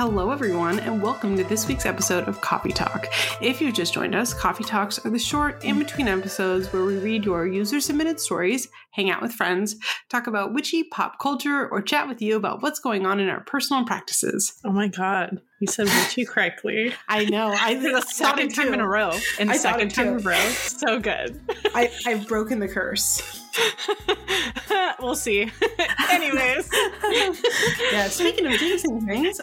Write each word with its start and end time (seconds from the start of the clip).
Hello, 0.00 0.30
everyone, 0.30 0.78
and 0.78 1.02
welcome 1.02 1.36
to 1.36 1.44
this 1.44 1.68
week's 1.68 1.84
episode 1.84 2.26
of 2.26 2.40
Coffee 2.40 2.72
Talk. 2.72 3.06
If 3.42 3.60
you've 3.60 3.74
just 3.74 3.92
joined 3.92 4.14
us, 4.14 4.32
Coffee 4.32 4.64
Talks 4.64 4.98
are 5.04 5.10
the 5.10 5.18
short, 5.18 5.62
in 5.62 5.78
between 5.78 6.08
episodes 6.08 6.72
where 6.72 6.86
we 6.86 6.96
read 6.96 7.26
your 7.26 7.46
user 7.46 7.82
submitted 7.82 8.18
stories, 8.18 8.66
hang 8.92 9.10
out 9.10 9.20
with 9.20 9.30
friends, 9.30 9.76
talk 10.08 10.26
about 10.26 10.54
witchy 10.54 10.84
pop 10.84 11.18
culture, 11.18 11.68
or 11.68 11.82
chat 11.82 12.08
with 12.08 12.22
you 12.22 12.36
about 12.36 12.62
what's 12.62 12.80
going 12.80 13.04
on 13.04 13.20
in 13.20 13.28
our 13.28 13.40
personal 13.40 13.84
practices. 13.84 14.54
Oh 14.64 14.72
my 14.72 14.88
god, 14.88 15.42
you 15.60 15.66
said 15.66 15.84
witchy 15.84 16.24
correctly. 16.26 16.94
I 17.06 17.26
know. 17.26 17.48
I 17.54 17.74
the 17.74 18.00
second 18.08 18.54
time 18.54 18.72
in 18.72 18.80
a 18.80 18.88
row. 18.88 19.12
And 19.38 19.50
I 19.50 19.58
second 19.58 19.90
time 19.90 20.06
in 20.06 20.14
a 20.14 20.18
row. 20.20 20.48
So 20.48 20.98
good. 20.98 21.38
I, 21.74 21.92
I've 22.06 22.26
broken 22.26 22.58
the 22.58 22.68
curse. 22.68 23.39
we'll 25.00 25.16
see. 25.16 25.50
Anyways. 26.10 26.70
Yeah, 27.92 28.08
speaking 28.08 28.46
of 28.46 28.52
jinxing 28.52 29.04
things, 29.06 29.40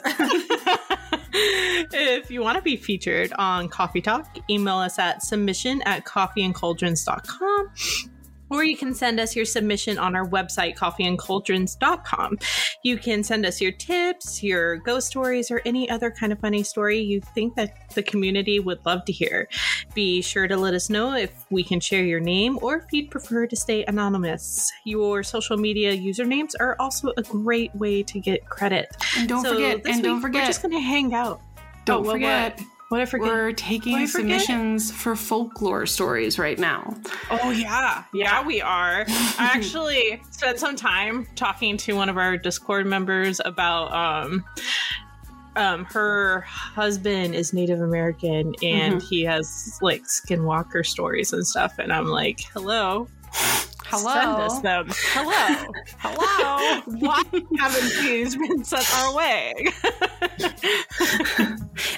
if 1.94 2.32
you 2.32 2.42
want 2.42 2.56
to 2.58 2.62
be 2.62 2.78
featured 2.78 3.34
on 3.34 3.68
Coffee 3.68 4.02
Talk, 4.02 4.38
email 4.50 4.78
us 4.78 4.98
at 5.00 5.22
submission 5.22 5.82
at 5.86 6.06
coffeeandcauldrons.com. 6.06 7.70
Or 8.50 8.64
you 8.64 8.78
can 8.78 8.94
send 8.94 9.20
us 9.20 9.36
your 9.36 9.46
submission 9.46 9.98
on 9.98 10.16
our 10.16 10.28
website, 10.28 10.78
coffeeandcauldrons.com. 10.78 12.38
You 12.84 12.98
can 12.98 13.24
send 13.24 13.46
us 13.46 13.60
your 13.60 13.74
tips, 13.74 14.42
your 14.42 14.78
ghost 14.78 15.08
stories, 15.08 15.52
or 15.52 15.62
any 15.66 15.90
other 15.90 16.12
kind 16.12 16.32
of 16.32 16.40
funny 16.40 16.64
story 16.64 17.00
you 17.00 17.20
think 17.20 17.56
that 17.56 17.94
the 17.94 18.04
community 18.04 18.60
would 18.60 18.86
love 18.86 19.04
to 19.06 19.12
hear. 19.12 19.50
Be 19.98 20.22
sure 20.22 20.48
to 20.48 20.56
let 20.56 20.76
us 20.76 20.92
know 20.92 21.16
if 21.16 21.32
we 21.50 21.64
can 21.64 21.80
share 21.80 22.04
your 22.04 22.20
name 22.20 22.60
or 22.62 22.76
if 22.76 22.84
you'd 22.92 23.10
prefer 23.10 23.48
to 23.48 23.56
stay 23.56 23.84
anonymous. 23.86 24.72
Your 24.86 25.24
social 25.24 25.58
media 25.58 25.98
usernames 25.98 26.52
are 26.60 26.76
also 26.80 27.14
a 27.18 27.24
great 27.24 27.74
way 27.74 28.04
to 28.04 28.20
get 28.20 28.48
credit. 28.48 28.96
and 29.18 29.28
don't 29.28 29.44
So 29.44 29.56
forget, 29.56 29.82
and 29.88 30.04
don't 30.04 30.22
forget, 30.22 30.44
We're 30.44 30.46
just 30.50 30.62
going 30.62 30.76
to 30.76 30.80
hang 30.80 31.16
out. 31.16 31.42
don't 31.86 32.02
Oh, 32.02 32.06
what- 32.06 32.12
forget, 32.12 32.62
What 32.90 33.02
I 33.02 33.06
forget? 33.06 33.28
we're 33.28 33.52
taking 33.54 33.96
I 33.96 34.06
forget? 34.06 34.40
submissions 34.42 34.92
for 34.92 35.16
folklore 35.16 35.88
stories 35.88 36.38
right 36.38 36.60
now. 36.60 36.96
Oh 37.32 37.50
yeah, 37.50 38.04
yeah, 38.14 38.46
we 38.46 38.62
are. 38.62 39.04
I 39.08 39.36
actually 39.56 40.22
spent 40.30 40.60
some 40.60 40.76
time 40.76 41.26
talking 41.36 41.76
to 41.78 41.96
one 41.96 42.08
of 42.08 42.18
our 42.20 42.38
Discord 42.38 42.86
members 42.86 43.42
about 43.44 43.92
um 43.94 44.46
um 45.58 45.86
her 45.86 46.42
husband 46.42 47.36
is 47.36 47.54
Native 47.54 47.82
American 47.82 48.54
and 48.62 49.02
he 49.02 49.24
has 49.24 49.78
like 49.82 50.04
skinwalker 50.04 50.86
stories 50.86 51.34
and 51.34 51.46
stuff 51.46 51.80
and 51.80 51.92
I'm 51.92 52.08
like, 52.08 52.42
"Hello. 52.54 53.08
Hello. 53.86 54.14
Send 54.14 54.30
us 54.30 54.60
them. 54.62 54.88
Hello. 55.14 55.72
Hello. 56.00 56.82
Why 57.00 57.24
haven't 57.58 57.90
these 58.02 58.36
been 58.36 58.64
sent 58.64 58.88
our 59.00 59.16
way?" 59.16 59.54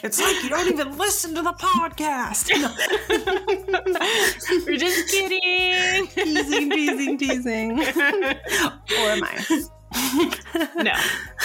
It's 0.01 0.21
like 0.21 0.43
you 0.43 0.49
don't 0.49 0.71
even 0.71 0.97
listen 0.97 1.35
to 1.35 1.41
the 1.41 1.51
podcast. 1.53 2.49
We're 4.65 4.77
just 4.77 5.09
kidding. 5.09 6.07
teasing, 6.07 6.69
teasing, 6.69 7.17
teasing. 7.17 7.79
or 7.81 7.85
am 8.89 9.23
I? 9.23 9.45
No, 10.75 10.93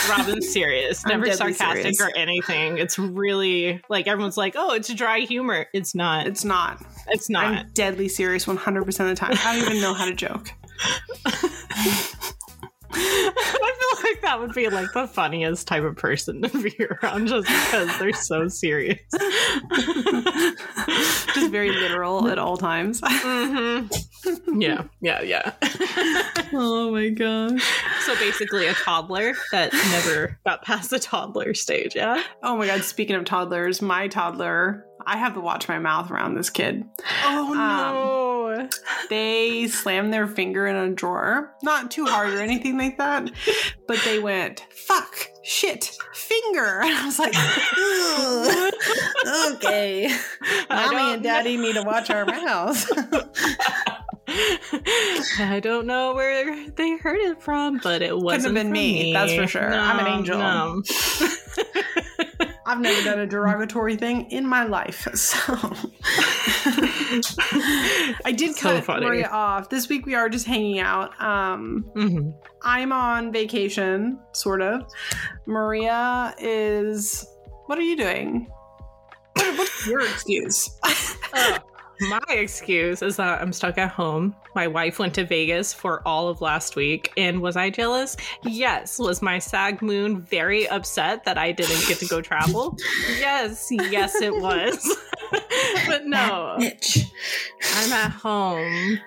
Robin's 0.08 0.52
serious. 0.52 1.04
Never 1.06 1.30
sarcastic 1.32 1.96
serious. 1.96 2.00
or 2.00 2.10
anything. 2.16 2.78
It's 2.78 2.98
really 2.98 3.82
like 3.88 4.06
everyone's 4.06 4.36
like, 4.36 4.54
"Oh, 4.56 4.74
it's 4.74 4.92
dry 4.92 5.20
humor." 5.20 5.66
It's 5.72 5.94
not. 5.94 6.26
It's 6.26 6.44
not. 6.44 6.84
It's 7.08 7.30
not. 7.30 7.44
I'm 7.44 7.70
deadly 7.72 8.08
serious 8.08 8.46
100% 8.46 8.86
of 8.86 8.94
the 9.08 9.14
time. 9.14 9.32
I 9.44 9.56
don't 9.56 9.66
even 9.66 9.80
know 9.80 9.94
how 9.94 10.06
to 10.06 10.14
joke. 10.14 10.50
I 12.96 13.72
feel 13.78 14.10
like 14.10 14.20
that 14.22 14.38
would 14.40 14.54
be 14.54 14.68
like 14.68 14.92
the 14.92 15.08
funniest 15.08 15.66
type 15.66 15.82
of 15.82 15.96
person 15.96 16.42
to 16.42 16.62
be 16.62 16.76
around, 16.84 17.26
just 17.26 17.48
because 17.48 17.98
they're 17.98 18.12
so 18.12 18.46
serious. 18.48 19.00
Just 21.34 21.50
very 21.50 21.70
literal 21.70 22.28
at 22.28 22.38
all 22.38 22.56
times. 22.56 23.00
hmm 23.04 23.86
Yeah, 24.60 24.84
yeah, 25.00 25.22
yeah. 25.22 25.52
oh 26.52 26.92
my 26.92 27.08
gosh. 27.08 27.68
So 28.04 28.14
basically, 28.16 28.66
a 28.66 28.74
toddler 28.74 29.34
that 29.52 29.72
never 29.72 30.38
got 30.44 30.62
past 30.62 30.90
the 30.90 30.98
toddler 30.98 31.54
stage. 31.54 31.94
Yeah. 31.94 32.22
Oh 32.42 32.56
my 32.56 32.66
god, 32.66 32.82
speaking 32.82 33.16
of 33.16 33.24
toddlers, 33.24 33.82
my 33.82 34.08
toddler, 34.08 34.86
I 35.06 35.16
have 35.16 35.34
to 35.34 35.40
watch 35.40 35.68
my 35.68 35.78
mouth 35.78 36.10
around 36.10 36.34
this 36.34 36.50
kid. 36.50 36.84
Oh 37.24 37.52
um, 37.52 37.58
no. 37.58 38.68
They 39.10 39.68
slammed 39.68 40.12
their 40.12 40.26
finger 40.26 40.66
in 40.66 40.76
a 40.76 40.90
drawer. 40.90 41.54
Not 41.62 41.90
too 41.90 42.06
hard 42.06 42.32
or 42.32 42.40
anything 42.40 42.78
like 42.78 42.98
that, 42.98 43.30
but 43.86 43.98
they 44.04 44.18
went, 44.18 44.66
fuck, 44.70 45.28
shit, 45.42 45.96
finger. 46.12 46.80
And 46.84 46.94
I 46.94 47.06
was 47.06 47.18
like, 47.18 47.34
okay. 49.56 50.14
Mommy 50.68 51.14
and 51.14 51.22
daddy 51.22 51.56
need 51.56 51.74
to 51.74 51.82
watch 51.82 52.10
our 52.10 52.24
mouths. 52.24 52.90
I 55.38 55.60
don't 55.62 55.86
know 55.86 56.14
where 56.14 56.68
they 56.70 56.96
heard 56.96 57.18
it 57.20 57.42
from, 57.42 57.78
but 57.82 58.02
it 58.02 58.16
wasn't 58.16 58.54
been 58.54 58.66
from 58.68 58.72
me, 58.72 59.12
that's 59.12 59.34
for 59.34 59.46
sure. 59.46 59.72
I'm 59.72 59.98
an 59.98 60.06
angel. 60.06 60.38
no. 60.38 60.82
I've 62.66 62.80
never 62.80 63.02
done 63.04 63.18
a 63.20 63.26
derogatory 63.26 63.94
thing 63.96 64.30
in 64.30 64.46
my 64.46 64.64
life, 64.64 65.06
so 65.14 65.54
I 68.24 68.32
did 68.34 68.54
So 68.56 68.74
cut 68.76 68.84
funny. 68.84 69.06
Maria 69.06 69.28
off. 69.28 69.68
This 69.68 69.88
week 69.88 70.06
we 70.06 70.14
are 70.14 70.28
just 70.28 70.46
hanging 70.46 70.78
out. 70.78 71.10
Um, 71.20 71.84
Mhm. 71.94 72.34
I'm 72.62 72.92
on 72.92 73.32
vacation, 73.32 74.18
sort 74.32 74.62
of. 74.62 74.82
Maria 75.46 76.34
is. 76.38 77.26
What 77.66 77.76
are 77.78 77.82
you 77.82 77.96
doing? 77.96 78.46
What, 79.34 79.58
what's 79.58 79.86
your 79.86 80.00
excuse? 80.00 80.70
Uh, 81.34 81.58
my 82.00 82.20
excuse 82.28 83.02
is 83.02 83.16
that 83.16 83.40
I'm 83.40 83.52
stuck 83.52 83.78
at 83.78 83.90
home. 83.90 84.34
My 84.54 84.66
wife 84.66 84.98
went 84.98 85.14
to 85.14 85.24
Vegas 85.24 85.72
for 85.72 86.06
all 86.06 86.28
of 86.28 86.40
last 86.40 86.76
week, 86.76 87.12
and 87.16 87.40
was 87.40 87.56
I 87.56 87.70
jealous? 87.70 88.16
Yes. 88.44 88.98
Was 88.98 89.22
my 89.22 89.38
SAG 89.38 89.82
moon 89.82 90.22
very 90.22 90.68
upset 90.68 91.24
that 91.24 91.38
I 91.38 91.52
didn't 91.52 91.86
get 91.88 91.98
to 91.98 92.06
go 92.06 92.20
travel? 92.20 92.76
Yes, 93.18 93.68
yes, 93.70 94.20
it 94.20 94.34
was. 94.34 94.96
but 95.86 96.06
no, 96.06 96.56
Bitch. 96.58 97.04
I'm 97.76 97.92
at 97.92 98.10
home. 98.10 98.98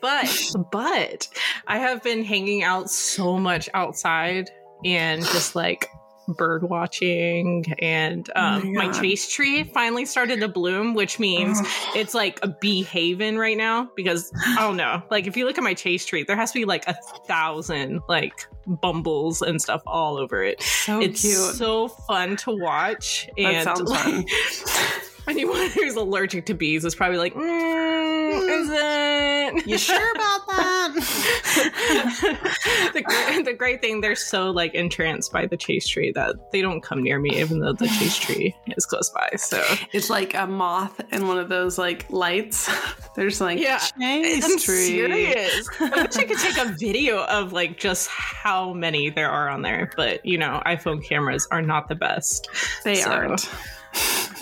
But 0.00 0.52
but 0.70 1.28
I 1.66 1.78
have 1.78 2.02
been 2.02 2.22
hanging 2.22 2.62
out 2.62 2.90
so 2.90 3.38
much 3.38 3.68
outside 3.74 4.50
and 4.84 5.22
just 5.22 5.56
like 5.56 5.88
bird 6.28 6.64
watching 6.64 7.64
and 7.80 8.30
Oh 8.36 8.42
um, 8.42 8.72
my 8.72 8.86
my, 8.86 8.92
chaste 8.92 9.32
tree 9.32 9.64
finally 9.64 10.04
started 10.04 10.40
to 10.40 10.48
bloom 10.48 10.94
which 10.94 11.18
means 11.18 11.60
it's 11.94 12.14
like 12.14 12.38
a 12.42 12.48
bee 12.48 12.82
haven 12.82 13.38
right 13.38 13.56
now 13.56 13.90
because 13.96 14.32
I 14.56 14.60
don't 14.60 14.76
know 14.76 15.02
like 15.10 15.26
if 15.26 15.36
you 15.36 15.46
look 15.46 15.58
at 15.58 15.64
my 15.64 15.74
chaste 15.74 16.08
tree 16.08 16.24
there 16.24 16.36
has 16.36 16.52
to 16.52 16.58
be 16.58 16.64
like 16.64 16.86
a 16.88 16.94
thousand 17.26 18.00
like 18.08 18.46
bumbles 18.66 19.42
and 19.42 19.60
stuff 19.62 19.82
all 19.86 20.16
over 20.16 20.42
it 20.42 20.62
so 20.62 21.00
it's 21.00 21.20
cute. 21.20 21.36
so 21.36 21.88
fun 21.88 22.36
to 22.38 22.50
watch 22.50 23.28
That 23.36 23.42
and 23.42 23.64
sounds 23.64 23.92
fun. 23.92 24.24
anyone 25.28 25.68
who's 25.70 25.96
allergic 25.96 26.46
to 26.46 26.54
bees 26.54 26.84
is 26.84 26.94
probably 26.94 27.18
like, 27.18 27.34
mm, 27.34 28.48
is 28.48 28.68
it? 28.72 29.66
you 29.66 29.78
sure 29.78 30.10
about 30.12 30.46
that? 30.46 30.92
the, 32.92 33.02
great, 33.04 33.44
the 33.44 33.54
great 33.54 33.80
thing, 33.80 34.00
they're 34.00 34.14
so 34.16 34.50
like 34.50 34.74
entranced 34.74 35.32
by 35.32 35.46
the 35.46 35.56
chaste 35.56 35.90
tree 35.90 36.12
that 36.12 36.34
they 36.52 36.60
don't 36.62 36.80
come 36.82 37.02
near 37.02 37.18
me, 37.18 37.30
even 37.40 37.60
though 37.60 37.72
the 37.72 37.86
chaste 37.86 38.22
tree 38.22 38.54
is 38.76 38.86
close 38.86 39.10
by. 39.10 39.28
So 39.36 39.62
It's 39.92 40.10
like 40.10 40.34
a 40.34 40.46
moth 40.46 41.00
and 41.10 41.26
one 41.28 41.38
of 41.38 41.48
those 41.48 41.78
like 41.78 42.06
lights. 42.10 42.68
There's 43.16 43.40
like 43.40 43.58
Yeah, 43.58 43.78
chase 43.78 44.44
I'm 44.44 44.58
tree. 44.58 44.86
serious. 44.86 45.68
I 45.80 46.02
wish 46.02 46.16
I 46.16 46.24
could 46.24 46.38
take 46.38 46.58
a 46.58 46.72
video 46.78 47.24
of 47.24 47.52
like 47.52 47.78
just 47.78 48.08
how 48.08 48.72
many 48.72 49.10
there 49.10 49.30
are 49.30 49.48
on 49.48 49.62
there, 49.62 49.90
but 49.96 50.24
you 50.24 50.38
know, 50.38 50.62
iPhone 50.66 51.02
cameras 51.02 51.46
are 51.50 51.62
not 51.62 51.88
the 51.88 51.94
best. 51.94 52.48
They 52.84 52.96
So- 52.96 53.10
aren't. 53.10 53.48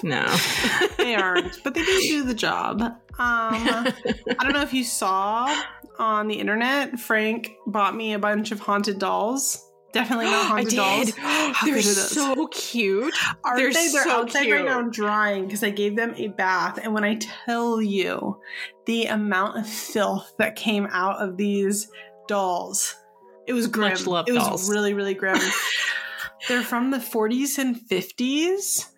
No. 0.04 0.26
They 0.98 1.14
aren't, 1.16 1.62
but 1.62 1.74
they 1.74 1.84
do 1.84 2.00
do 2.00 2.24
the 2.24 2.34
job. 2.34 2.80
Um, 2.80 2.96
I 3.18 4.36
don't 4.40 4.54
know 4.54 4.62
if 4.62 4.72
you 4.72 4.84
saw 4.84 5.64
on 5.98 6.28
the 6.28 6.36
internet, 6.36 6.98
Frank 6.98 7.52
bought 7.66 7.94
me 7.94 8.14
a 8.14 8.18
bunch 8.18 8.52
of 8.52 8.60
haunted 8.60 8.98
dolls. 8.98 9.62
Definitely 9.92 10.26
not 10.26 10.46
haunted 10.48 10.74
dolls. 10.74 11.12
They're 11.64 11.76
are 11.76 11.82
so 11.82 12.46
cute. 12.46 13.14
Aren't 13.44 13.58
they're 13.58 13.72
they? 13.72 13.88
They're 13.88 14.04
so 14.04 14.22
outside 14.22 14.44
cute. 14.44 14.56
right 14.56 14.64
now 14.64 14.82
drying 14.82 15.44
because 15.46 15.62
I 15.62 15.70
gave 15.70 15.94
them 15.94 16.14
a 16.16 16.28
bath. 16.28 16.78
And 16.82 16.94
when 16.94 17.04
I 17.04 17.16
tell 17.16 17.82
you 17.82 18.40
the 18.86 19.06
amount 19.06 19.58
of 19.58 19.68
filth 19.68 20.32
that 20.38 20.56
came 20.56 20.86
out 20.90 21.20
of 21.20 21.36
these 21.36 21.90
dolls, 22.28 22.94
it 23.46 23.52
was 23.52 23.66
grim. 23.66 23.90
Much 23.90 24.06
love 24.06 24.26
it 24.28 24.32
was 24.32 24.42
dolls. 24.42 24.70
really, 24.70 24.94
really 24.94 25.14
grim. 25.14 25.38
they're 26.48 26.62
from 26.62 26.90
the 26.90 26.98
40s 26.98 27.58
and 27.58 27.76
50s. 27.76 28.88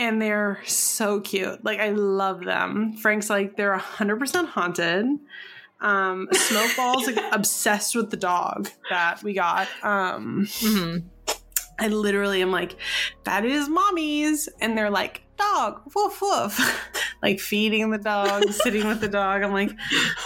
And 0.00 0.20
they're 0.20 0.60
so 0.64 1.20
cute. 1.20 1.62
Like 1.62 1.78
I 1.78 1.90
love 1.90 2.42
them. 2.44 2.94
Frank's 2.94 3.28
like 3.28 3.56
they're 3.56 3.76
100% 3.76 4.46
haunted. 4.48 5.06
Um, 5.82 6.28
Smoke 6.32 6.70
Ball's 6.76 7.06
like 7.06 7.18
obsessed 7.32 7.94
with 7.94 8.10
the 8.10 8.16
dog 8.16 8.68
that 8.88 9.22
we 9.22 9.34
got. 9.34 9.68
Um, 9.82 10.46
Mhm. 10.48 11.04
I 11.78 11.88
literally 11.88 12.42
am 12.42 12.50
like, 12.50 12.76
that 13.24 13.44
is 13.46 13.68
mommy's. 13.68 14.48
And 14.60 14.76
they're 14.76 14.90
like, 14.90 15.22
dog, 15.38 15.80
woof 15.94 16.20
woof. 16.20 16.90
like 17.22 17.38
feeding 17.40 17.90
the 17.90 17.98
dog, 17.98 18.50
sitting 18.50 18.86
with 18.86 19.00
the 19.00 19.08
dog. 19.08 19.42
I'm 19.42 19.52
like, 19.52 19.70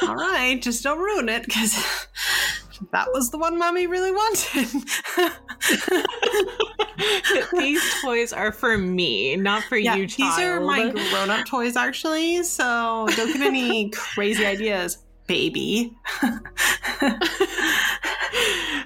all 0.03 0.15
right, 0.17 0.61
just 0.63 0.83
don't 0.85 0.99
ruin 1.01 1.29
it 1.29 1.45
because 1.45 1.73
that 2.93 3.09
was 3.13 3.31
the 3.31 3.39
one 3.39 3.57
mommy 3.59 3.87
really 3.87 4.11
wanted. 4.13 4.69
these 7.59 7.83
toys 8.03 8.33
are 8.33 8.53
for 8.53 8.77
me, 8.79 9.37
not 9.37 9.65
for 9.65 9.77
yeah, 9.77 9.95
you, 9.97 10.07
child. 10.07 10.39
these 10.39 10.45
are 10.45 10.61
my 10.61 10.91
grown 11.11 11.31
up 11.31 11.47
toys, 11.47 11.77
actually. 11.77 12.43
So 12.43 13.07
don't 13.17 13.33
get 13.33 13.43
any 13.43 13.91
crazy 13.95 14.45
ideas, 14.47 14.99
baby. 15.27 15.95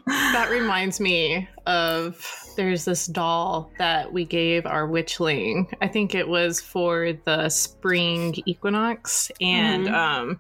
that 0.07 0.49
reminds 0.51 1.01
me 1.01 1.49
of 1.67 2.25
there's 2.57 2.85
this 2.85 3.07
doll 3.07 3.71
that 3.79 4.13
we 4.13 4.25
gave 4.25 4.67
our 4.67 4.87
witchling. 4.89 5.73
I 5.81 5.89
think 5.89 6.15
it 6.15 6.29
was 6.29 6.61
for 6.61 7.13
the 7.25 7.49
spring 7.49 8.35
equinox, 8.47 9.31
and 9.41 9.87
Mhm. 9.87 9.95
um, 9.95 10.39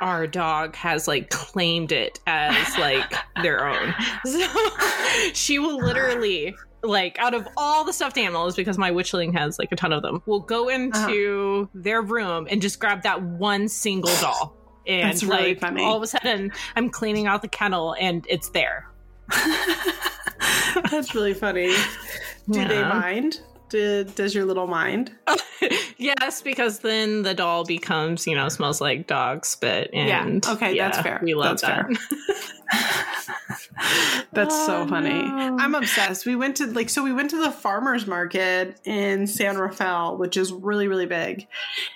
our 0.00 0.26
dog 0.26 0.74
has 0.74 1.06
like 1.06 1.30
claimed 1.30 1.92
it 1.92 2.20
as 2.26 2.78
like 2.78 3.12
their 3.42 3.66
own. 3.66 3.94
So 4.24 4.46
she 5.32 5.58
will 5.58 5.78
literally. 5.78 6.54
Like 6.82 7.18
out 7.18 7.34
of 7.34 7.46
all 7.58 7.84
the 7.84 7.92
stuffed 7.92 8.16
animals, 8.16 8.56
because 8.56 8.78
my 8.78 8.90
witchling 8.90 9.36
has 9.36 9.58
like 9.58 9.70
a 9.70 9.76
ton 9.76 9.92
of 9.92 10.00
them, 10.00 10.22
will 10.24 10.40
go 10.40 10.70
into 10.70 10.98
uh-huh. 10.98 11.66
their 11.74 12.00
room 12.00 12.46
and 12.50 12.62
just 12.62 12.80
grab 12.80 13.02
that 13.02 13.20
one 13.22 13.68
single 13.68 14.14
doll. 14.20 14.56
And 14.86 15.10
That's 15.10 15.22
really 15.22 15.48
like 15.50 15.60
funny. 15.60 15.84
all 15.84 15.98
of 15.98 16.02
a 16.02 16.06
sudden, 16.06 16.50
I'm 16.74 16.88
cleaning 16.88 17.26
out 17.26 17.42
the 17.42 17.48
kennel 17.48 17.94
and 18.00 18.26
it's 18.30 18.48
there. 18.48 18.88
That's 20.90 21.14
really 21.14 21.34
funny. 21.34 21.74
Do 22.50 22.66
they 22.66 22.82
mind? 22.82 23.42
Do, 23.70 24.04
does 24.04 24.34
your 24.34 24.44
little 24.44 24.66
mind? 24.66 25.12
yes, 25.96 26.42
because 26.42 26.80
then 26.80 27.22
the 27.22 27.34
doll 27.34 27.64
becomes, 27.64 28.26
you 28.26 28.34
know, 28.34 28.48
smells 28.48 28.80
like 28.80 29.06
dog 29.06 29.46
spit. 29.46 29.90
Yeah, 29.92 30.24
And 30.26 30.44
okay, 30.46 30.76
that's 30.76 30.98
fair. 31.00 31.20
We 31.22 31.34
love 31.34 31.60
That's 31.60 31.88
that. 31.88 32.56
That's 34.32 34.54
so 34.66 34.82
Oh, 34.82 34.86
funny. 34.86 35.08
no. 35.22 35.56
I'm 35.58 35.74
obsessed. 35.74 36.24
We 36.26 36.36
went 36.36 36.56
to 36.58 36.66
like 36.66 36.88
so 36.88 37.02
we 37.02 37.12
went 37.12 37.30
to 37.30 37.40
the 37.42 37.50
farmers 37.50 38.06
market 38.06 38.78
in 38.84 39.26
San 39.26 39.56
Rafael, 39.58 40.16
which 40.18 40.36
is 40.36 40.52
really 40.52 40.86
really 40.86 41.06
big. 41.06 41.48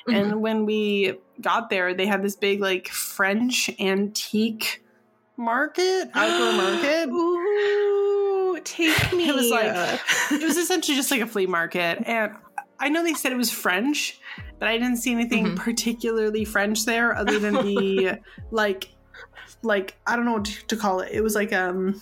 Mm-hmm. 0.09 0.15
And 0.15 0.41
when 0.43 0.67
we 0.67 1.15
got 1.41 1.71
there, 1.71 1.95
they 1.95 2.07
had 2.07 2.23
this 2.23 2.35
big 2.37 2.61
like 2.61 2.89
French 2.89 3.71
antique 3.79 4.83
market, 5.37 6.11
outdoor 6.15 6.53
market. 6.55 7.09
Ooh, 7.09 8.04
take 8.65 9.13
me. 9.13 9.29
It 9.29 9.35
was 9.35 9.51
like 9.51 10.01
it 10.33 10.43
was 10.43 10.57
essentially 10.57 10.97
just 10.97 11.11
like 11.11 11.21
a 11.21 11.27
flea 11.27 11.47
market 11.47 12.03
and 12.07 12.33
I 12.81 12.89
know 12.89 13.03
they 13.05 13.15
said 13.15 13.31
it 13.33 13.37
was 13.37 13.51
French, 13.53 14.19
but 14.59 14.69
I 14.69 14.77
didn't 14.79 14.97
see 14.97 15.13
anything 15.13 15.47
Mhm. 15.47 15.57
particularly 15.57 16.45
French 16.45 16.85
there 16.85 17.15
other 17.17 17.39
than 17.39 17.55
the 17.55 18.19
like 18.51 18.89
like 19.63 19.97
I 20.07 20.17
don't 20.17 20.25
know 20.25 20.33
what 20.35 20.45
to, 20.69 20.77
call 20.77 21.01
it. 21.01 21.11
It 21.13 21.23
was 21.23 21.35
like 21.35 21.53
um 21.53 22.01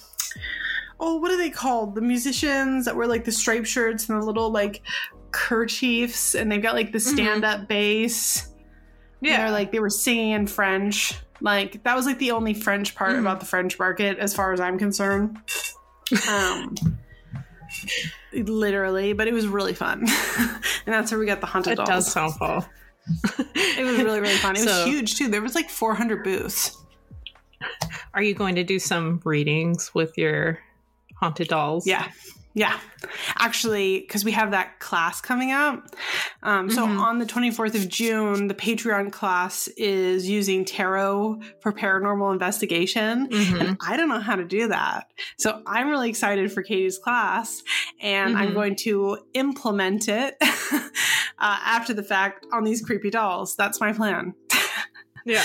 oh 0.99 1.17
what 1.17 1.31
are 1.31 1.37
they 1.37 1.51
called? 1.51 1.95
The 1.95 2.01
musicians 2.01 2.87
that 2.87 2.97
wear 2.97 3.07
like 3.07 3.25
the 3.25 3.33
striped 3.33 3.67
shirts 3.69 4.09
and 4.09 4.21
the 4.21 4.25
little 4.25 4.51
like 4.51 4.83
kerchiefs 5.31 6.35
and 6.35 6.51
they've 6.51 6.63
got 6.63 6.75
like 6.75 6.93
the 6.93 7.01
stand 7.01 7.45
up 7.45 7.69
bass. 7.69 8.49
Yeah. 9.21 9.39
They're 9.39 9.51
like 9.51 9.73
they 9.73 9.79
were 9.81 9.91
singing 9.91 10.31
in 10.31 10.47
French. 10.47 11.15
Like 11.41 11.83
that 11.85 11.95
was 11.97 12.07
like 12.07 12.19
the 12.19 12.31
only 12.31 12.55
French 12.55 12.95
part 12.95 13.13
Mhm. 13.13 13.21
about 13.21 13.41
the 13.41 13.47
French 13.47 13.79
market 13.79 14.19
as 14.19 14.35
far 14.35 14.53
as 14.53 14.61
I'm 14.61 14.79
concerned. 14.79 15.39
Um 16.29 16.75
literally, 18.33 19.13
but 19.13 19.29
it 19.29 19.35
was 19.35 19.47
really 19.47 19.75
fun. 19.75 20.01
and 20.39 20.61
that's 20.87 21.11
where 21.11 21.19
we 21.19 21.27
got 21.27 21.41
the 21.41 21.47
haunted 21.47 21.75
it 21.75 21.77
dolls. 21.77 21.89
does 21.89 22.13
sound. 22.13 22.35
It 23.55 23.85
was 23.85 23.99
really, 23.99 24.21
really 24.21 24.37
fun. 24.37 24.57
It 24.57 24.65
was 24.65 24.85
huge 24.85 25.17
too. 25.17 25.29
There 25.29 25.43
was 25.43 25.55
like 25.55 25.69
400 25.69 26.23
booths. 26.23 26.79
Are 28.15 28.23
you 28.23 28.35
going 28.35 28.55
to 28.57 28.65
do 28.65 28.79
some 28.79 29.21
readings 29.25 29.95
with 29.95 30.17
your 30.17 30.59
haunted 31.17 31.49
dolls? 31.49 31.87
Yeah. 31.87 32.11
Yeah. 32.55 32.79
Actually, 33.39 34.01
because 34.01 34.25
we 34.25 34.33
have 34.33 34.51
that 34.51 34.79
class 34.79 35.21
coming 35.23 35.53
up. 35.53 35.87
Um, 36.43 36.71
so 36.71 36.87
Mhm. 36.87 36.99
on 37.01 37.19
the 37.19 37.25
24th 37.25 37.75
of 37.75 37.89
June, 37.89 38.49
the 38.49 38.55
Patreon 38.55 39.11
class 39.11 39.69
is 39.77 40.29
using 40.29 40.65
tarot 40.67 41.41
for 41.63 41.73
paranormal 41.73 42.31
investigation. 42.33 43.29
Mhm. 43.29 43.61
And 43.61 43.77
I 43.81 43.97
don't 43.97 44.09
know 44.11 44.21
how 44.21 44.37
to 44.37 44.45
do 44.45 44.69
that. 44.69 45.07
So 45.39 45.63
I'm 45.67 45.89
really 45.89 46.11
excited 46.11 46.53
for 46.53 46.63
Katie's 46.63 46.99
class 46.99 47.63
and 48.01 48.37
I'm 48.37 48.51
Mhm. 48.51 48.55
going 48.55 48.77
to 48.77 49.19
implement 49.33 50.09
it 50.09 50.37
uh, 50.73 50.81
after 51.39 51.95
the 51.95 52.03
fact 52.03 52.47
on 52.53 52.65
these 52.65 52.83
creepy 52.85 53.09
dolls. 53.11 53.57
That's 53.57 53.81
my 53.81 53.93
plan. 53.93 54.35
Yeah. 55.25 55.43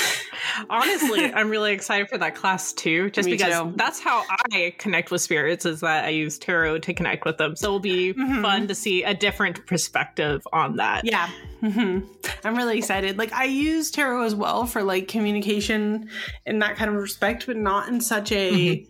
Honestly, 0.69 1.25
I'm 1.33 1.49
really 1.49 1.71
excited 1.73 2.09
for 2.09 2.17
that 2.17 2.35
class 2.35 2.73
too, 2.73 3.09
just 3.11 3.27
Me 3.27 3.33
because 3.33 3.59
too. 3.59 3.73
that's 3.75 3.99
how 3.99 4.23
I 4.51 4.73
connect 4.79 5.11
with 5.11 5.21
spirits 5.21 5.65
is 5.65 5.81
that 5.81 6.05
I 6.05 6.09
use 6.09 6.37
tarot 6.39 6.79
to 6.79 6.93
connect 6.93 7.25
with 7.25 7.37
them. 7.37 7.55
So 7.55 7.67
it'll 7.67 7.79
be 7.79 8.13
Mhm. 8.13 8.41
fun 8.41 8.67
to 8.67 8.75
see 8.75 9.03
a 9.03 9.13
different 9.13 9.65
perspective 9.67 10.45
on 10.51 10.77
that. 10.77 11.05
Yeah. 11.05 11.29
hmm 11.61 11.99
I'm 12.43 12.55
really 12.55 12.77
excited. 12.77 13.17
Like 13.17 13.33
I 13.33 13.45
use 13.45 13.91
tarot 13.91 14.23
as 14.23 14.35
well 14.35 14.65
for 14.65 14.83
like 14.83 15.07
communication 15.07 16.09
in 16.45 16.59
that 16.59 16.75
kind 16.75 16.89
of 16.89 16.95
respect, 16.97 17.45
but 17.47 17.57
not 17.57 17.87
in 17.89 18.01
such 18.01 18.31
a 18.31 18.85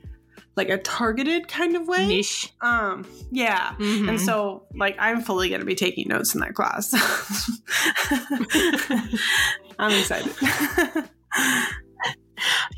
like 0.56 0.69
a 0.69 0.78
targeted 0.80 1.48
kind 1.48 1.75
of 1.75 1.88
way. 1.88 2.07
Niche. 2.07 2.51
Um, 2.62 3.06
yeah. 3.31 3.74
Mhm. 3.78 4.10
And 4.10 4.22
so 4.22 4.63
like 4.74 4.95
I'm 5.00 5.22
fully 5.22 5.50
going 5.50 5.62
to 5.62 5.68
be 5.68 5.75
taking 5.75 6.07
notes 6.07 6.33
in 6.33 6.42
that 6.42 6.56
class. 6.56 6.92
I'm 9.79 9.91
excited. 9.97 10.33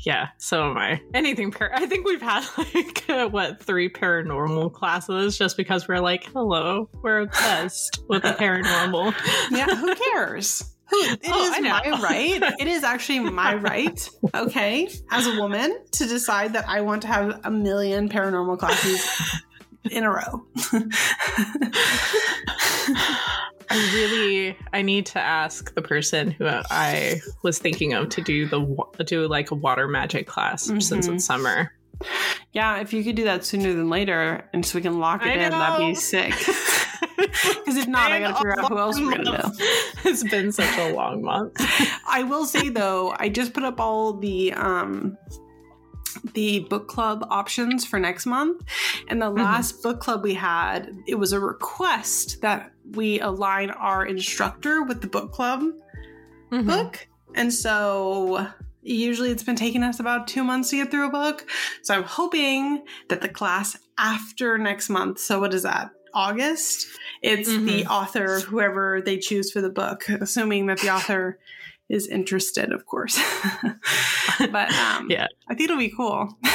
yeah, 0.04 0.28
so 0.38 0.70
am 0.70 0.76
I. 0.78 1.00
Anything 1.14 1.50
par- 1.50 1.70
I 1.74 1.86
think 1.86 2.06
we've 2.06 2.20
had 2.22 2.44
like 2.58 3.08
uh, 3.08 3.28
what 3.28 3.62
three 3.62 3.88
paranormal 3.88 4.72
classes 4.72 5.36
just 5.38 5.56
because 5.56 5.88
we're 5.88 6.00
like, 6.00 6.24
hello, 6.24 6.88
we're 7.02 7.20
obsessed 7.20 8.02
with 8.08 8.22
the 8.22 8.30
paranormal. 8.32 9.14
yeah, 9.50 9.66
who 9.74 9.94
cares? 9.94 10.64
Who, 10.90 10.96
it 11.04 11.22
is 11.22 11.30
Oh, 11.30 11.52
I 11.54 11.60
know. 11.60 11.68
my 11.70 12.00
right. 12.02 12.42
It 12.58 12.66
is 12.66 12.82
actually 12.82 13.20
my 13.20 13.54
right, 13.54 14.08
okay, 14.34 14.88
as 15.12 15.26
a 15.26 15.36
woman, 15.40 15.78
to 15.92 16.06
decide 16.06 16.52
that 16.54 16.68
I 16.68 16.80
want 16.80 17.02
to 17.02 17.08
have 17.08 17.40
a 17.44 17.50
million 17.50 18.08
paranormal 18.08 18.58
classes 18.58 19.06
in 19.88 20.02
a 20.02 20.10
row. 20.10 20.44
I 23.70 23.76
really 23.94 24.56
I 24.72 24.82
need 24.82 25.06
to 25.06 25.20
ask 25.20 25.72
the 25.74 25.82
person 25.82 26.30
who 26.32 26.46
I 26.48 27.20
was 27.42 27.58
thinking 27.58 27.92
of 27.94 28.08
to 28.10 28.20
do 28.20 28.46
the 28.46 29.04
do 29.06 29.26
like 29.28 29.50
a 29.50 29.54
water 29.54 29.86
magic 29.88 30.26
class 30.26 30.64
since 30.64 30.90
Mhm. 30.90 31.14
it's 31.14 31.24
summer. 31.24 31.72
yeah, 32.52 32.80
if 32.80 32.92
you 32.92 33.04
could 33.04 33.14
do 33.14 33.24
that 33.24 33.44
sooner 33.44 33.72
than 33.74 33.88
later, 33.90 34.42
and 34.52 34.64
so 34.66 34.78
we 34.78 34.82
can 34.82 34.98
lock 34.98 35.22
it 35.24 35.28
I 35.28 35.32
in, 35.44 35.50
that'd 35.50 35.86
be 35.86 35.94
sick. 35.94 36.34
Because 37.16 37.76
if 37.76 37.86
not, 37.86 38.10
I 38.10 38.18
gotta 38.20 38.34
figure 38.34 38.58
out 38.58 38.68
who 38.70 38.78
else 38.78 38.98
we're 38.98 39.10
gonna 39.10 39.42
do. 39.42 39.64
It's 40.10 40.24
been 40.24 40.50
such 40.52 40.76
a 40.78 40.94
long 40.94 41.22
month. 41.22 41.52
I 42.08 42.22
will 42.22 42.46
say 42.46 42.70
though, 42.70 43.14
I 43.18 43.28
just 43.28 43.52
put 43.52 43.62
up 43.62 43.78
all 43.78 44.14
the 44.14 44.52
um 44.54 45.18
the 46.34 46.60
book 46.60 46.88
club 46.88 47.26
options 47.30 47.84
for 47.84 47.98
next 47.98 48.26
month. 48.26 48.62
And 49.08 49.20
the 49.20 49.26
Mm-hmm. 49.26 49.38
last 49.42 49.82
book 49.82 50.00
club 50.00 50.22
we 50.22 50.34
had, 50.34 50.94
it 51.06 51.14
was 51.16 51.32
a 51.32 51.40
request 51.40 52.40
that 52.42 52.72
we 52.92 53.20
align 53.20 53.70
our 53.70 54.04
instructor 54.06 54.82
with 54.82 55.00
the 55.00 55.06
book 55.06 55.32
club 55.32 55.64
Mhm. 56.50 56.66
book. 56.66 57.06
And 57.34 57.52
so 57.54 58.46
usually 58.82 59.30
it's 59.30 59.42
been 59.44 59.56
taking 59.56 59.82
us 59.82 60.00
about 60.00 60.26
two 60.26 60.42
months 60.42 60.70
to 60.70 60.76
get 60.76 60.90
through 60.90 61.06
a 61.06 61.10
book. 61.10 61.48
So 61.82 61.94
I'm 61.94 62.02
hoping 62.02 62.82
that 63.08 63.20
the 63.20 63.28
class 63.28 63.76
after 63.98 64.58
next 64.58 64.88
month, 64.88 65.18
so 65.20 65.38
what 65.38 65.54
is 65.54 65.62
that? 65.62 65.90
August? 66.12 66.88
It's 67.22 67.48
the 67.48 67.86
author, 67.86 68.40
whoever 68.40 69.00
they 69.00 69.18
choose 69.18 69.52
for 69.52 69.60
the 69.60 69.70
book, 69.70 70.08
assuming 70.08 70.66
that 70.66 70.78
the 70.78 70.90
author 70.90 71.38
is 71.90 72.06
interested, 72.06 72.72
of 72.72 72.86
course. 72.86 73.18
but 74.38 74.72
um, 74.72 75.08
Yeah. 75.10 75.26
I 75.48 75.54
think 75.54 75.68
it'll 75.68 75.76
be 75.76 75.92
cool. 75.94 76.38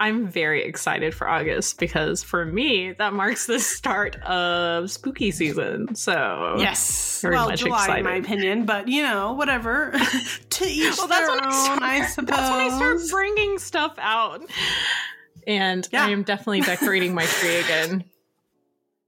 I'm 0.00 0.28
very 0.28 0.62
excited 0.62 1.12
for 1.12 1.28
August 1.28 1.80
because 1.80 2.22
for 2.22 2.44
me 2.46 2.92
that 2.98 3.12
marks 3.12 3.46
the 3.46 3.58
start 3.58 4.14
of 4.22 4.90
spooky 4.92 5.32
season. 5.32 5.94
So 5.96 6.54
Yes. 6.58 7.20
Very 7.20 7.34
well, 7.34 7.48
much 7.48 7.58
July, 7.60 7.98
in 7.98 8.04
my 8.04 8.14
opinion, 8.14 8.64
but 8.64 8.86
you 8.88 9.02
know, 9.02 9.32
whatever. 9.32 9.90
to 10.50 10.64
each 10.64 10.96
Well, 10.96 11.08
that's 11.08 11.28
when 11.28 11.40
I 11.42 11.46
own, 11.46 11.52
start- 11.64 11.82
I 11.82 12.06
suppose. 12.06 12.26
That's 12.28 12.50
when 12.50 12.60
I 12.60 12.76
start 12.76 12.98
bringing 13.10 13.58
stuff 13.58 13.94
out. 13.98 14.42
And 15.48 15.88
Yeah. 15.92 16.06
I 16.06 16.10
am 16.10 16.22
definitely 16.22 16.60
decorating 16.60 17.12
my 17.14 17.24
tree 17.26 17.56
again. 17.56 18.04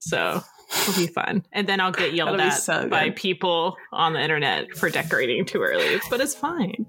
So 0.01 0.43
It'll 0.73 0.95
be 0.95 1.07
fun. 1.09 1.45
And 1.53 1.69
then 1.69 1.81
I'll 1.81 1.91
get 1.93 2.15
yelled 2.15 2.41
at 2.41 2.51
so 2.51 2.89
by 2.89 3.11
people 3.11 3.77
on 3.93 4.13
the 4.13 4.21
internet 4.21 4.77
for 4.77 4.89
decorating 4.89 5.45
too 5.45 5.61
early, 5.63 5.99
but 6.11 6.21
it's 6.21 6.35
fine. 6.35 6.87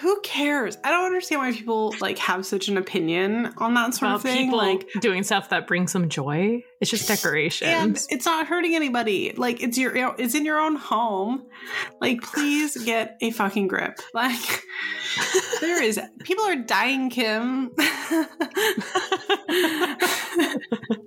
Who 0.00 0.20
cares? 0.22 0.76
I 0.82 0.90
don't 0.90 1.04
understand 1.06 1.40
why 1.40 1.52
people 1.52 1.94
like 2.00 2.18
have 2.18 2.44
such 2.44 2.68
an 2.68 2.76
opinion 2.76 3.52
on 3.58 3.74
that 3.74 3.94
sort 3.94 4.08
Well, 4.08 4.16
of 4.16 4.22
thing. 4.22 4.46
people 4.46 4.58
Like, 4.58 4.88
doing 5.00 5.22
stuff 5.22 5.50
that 5.50 5.66
brings 5.68 5.92
them 5.92 6.08
joy. 6.08 6.62
It's 6.80 6.90
just 6.90 7.06
decoration. 7.06 7.68
and 7.68 8.00
it's 8.08 8.24
not 8.26 8.46
hurting 8.46 8.74
anybody. 8.74 9.32
Like, 9.36 9.62
it's 9.62 9.76
your, 9.78 9.94
it's 10.18 10.34
in 10.34 10.44
your 10.46 10.58
own 10.58 10.76
home. 10.76 11.44
Like, 12.00 12.22
please 12.22 12.82
get 12.84 13.16
a 13.20 13.30
fucking 13.30 13.68
grip. 13.68 14.00
Like, 14.14 14.62
there 15.60 15.82
is 15.82 16.00
people 16.24 16.44
are 16.44 16.56
dying, 16.56 17.10
Kim. 17.10 17.70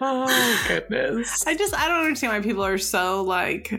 oh 0.00 0.64
goodness. 0.68 1.46
I 1.46 1.56
just 1.56 1.74
I 1.74 1.88
don't 1.88 2.04
understand 2.04 2.32
why 2.32 2.40
people 2.40 2.64
are 2.64 2.78
so 2.78 3.22
like 3.22 3.72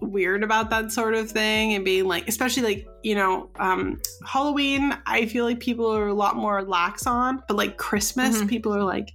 weird 0.00 0.42
about 0.44 0.68
that 0.68 0.92
sort 0.92 1.14
of 1.14 1.30
thing 1.30 1.72
and 1.72 1.82
being 1.82 2.04
like 2.04 2.28
especially 2.28 2.62
like 2.62 2.86
you 3.02 3.14
know 3.14 3.48
um 3.58 3.98
halloween 4.26 4.94
i 5.06 5.24
feel 5.24 5.46
like 5.46 5.58
people 5.60 5.90
are 5.90 6.08
a 6.08 6.12
lot 6.12 6.36
more 6.36 6.62
lax 6.62 7.06
on 7.06 7.42
but 7.48 7.56
like 7.56 7.78
christmas 7.78 8.42
Mhm. 8.42 8.48
people 8.48 8.74
are 8.74 8.82
like 8.84 9.08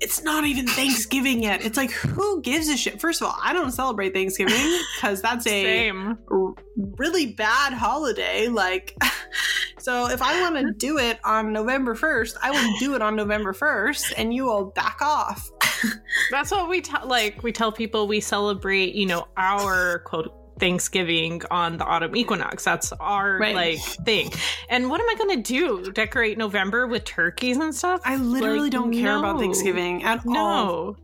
it's 0.00 0.24
not 0.24 0.44
even 0.44 0.66
thanksgiving 0.66 1.44
yet 1.44 1.64
it's 1.64 1.76
like 1.76 1.92
who 1.92 2.42
gives 2.42 2.68
a 2.68 2.76
shit 2.76 3.00
first 3.00 3.20
of 3.20 3.28
all 3.28 3.36
i 3.40 3.52
don't 3.52 3.70
celebrate 3.70 4.14
thanksgiving 4.14 4.56
because 4.96 5.22
that's 5.22 5.46
a 5.46 5.62
Same. 5.62 6.18
r- 6.28 6.54
really 6.98 7.26
bad 7.34 7.72
holiday 7.72 8.48
like 8.48 8.96
so 9.78 10.08
if 10.10 10.20
i 10.22 10.40
want 10.40 10.56
to 10.56 10.72
do 10.72 10.98
it 10.98 11.20
on 11.24 11.52
november 11.52 11.94
1st 11.94 12.34
i 12.42 12.50
will 12.50 12.78
do 12.80 12.96
it 12.96 13.02
on 13.02 13.14
november 13.14 13.52
1st 13.52 14.14
and 14.16 14.34
you 14.34 14.44
will 14.44 14.72
back 14.74 14.98
off 15.00 15.48
That's 16.30 16.50
what 16.50 16.68
we 16.68 16.80
tell 16.80 17.06
like 17.06 17.42
we 17.42 17.52
tell 17.52 17.72
people 17.72 18.06
we 18.08 18.20
celebrate, 18.20 18.94
you 18.94 19.06
know, 19.06 19.28
our 19.36 20.00
quote 20.00 20.32
Thanksgiving 20.58 21.42
on 21.50 21.76
the 21.76 21.84
autumn 21.84 22.16
equinox. 22.16 22.64
That's 22.64 22.90
our 22.92 23.38
Right. 23.38 23.54
like 23.54 23.78
thing. 24.06 24.30
And 24.70 24.88
what 24.88 25.00
am 25.02 25.08
I 25.10 25.14
gonna 25.14 25.42
do? 25.42 25.90
Decorate 25.92 26.38
November 26.38 26.86
with 26.86 27.04
turkeys 27.04 27.58
and 27.58 27.74
stuff? 27.74 28.00
I 28.06 28.16
literally 28.16 28.60
Like, 28.60 28.72
don't 28.72 28.92
care 28.92 29.18
about. 29.18 29.38
Thanksgiving 29.38 30.02
at 30.04 30.20
all. 30.26 30.96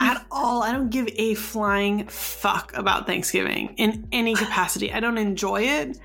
At 0.00 0.24
all. 0.30 0.62
I 0.62 0.70
don't 0.72 0.90
give 0.90 1.08
a 1.16 1.34
flying 1.34 2.06
fuck 2.06 2.76
about 2.76 3.06
Thanksgiving 3.06 3.74
in 3.76 4.06
any 4.12 4.34
capacity. 4.36 4.92
I 4.92 5.00
don't 5.00 5.18
enjoy 5.18 5.62
it. 5.62 5.98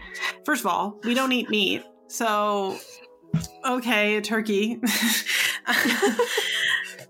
First 0.43 0.61
of 0.61 0.67
all, 0.67 0.99
we 1.03 1.13
don't 1.13 1.31
eat 1.31 1.49
meat. 1.51 1.83
So, 2.07 2.77
okay, 3.65 4.15
a 4.17 4.21
turkey. 4.21 4.81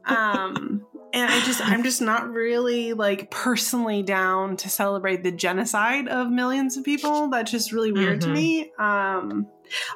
um, 0.06 0.86
and 1.14 1.30
I 1.30 1.40
just, 1.42 1.62
I'm 1.62 1.84
just 1.84 2.02
not 2.02 2.30
really 2.30 2.94
like 2.94 3.30
personally 3.32 4.02
down 4.04 4.56
to 4.58 4.70
celebrate 4.70 5.24
the 5.24 5.32
genocide 5.32 6.08
of 6.08 6.30
millions 6.30 6.78
of 6.78 6.84
people. 6.86 7.30
That's 7.30 7.52
just 7.52 7.72
really 7.72 7.92
weird 7.92 8.22
to 8.22 8.28
Mhm. 8.28 8.34
me. 8.34 8.72
Um, 8.80 9.48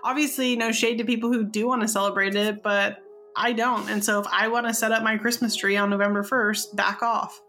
obviously, 0.04 0.56
no 0.58 0.72
shade 0.72 0.98
to 0.98 1.06
people 1.06 1.32
who 1.32 1.44
do 1.46 1.68
want 1.68 1.82
to 1.84 1.88
celebrate 1.88 2.36
it, 2.36 2.62
but 2.62 2.98
I 3.36 3.54
don't. 3.54 3.90
And 3.90 4.04
so 4.04 4.20
if 4.20 4.28
I 4.32 4.48
want 4.48 4.68
to 4.68 4.74
set 4.74 4.92
up 4.92 5.04
my 5.04 5.18
Christmas 5.18 5.56
tree 5.56 5.76
on 5.78 5.90
November 5.90 6.24
1st, 6.24 6.76
back 6.76 7.02
off. 7.04 7.42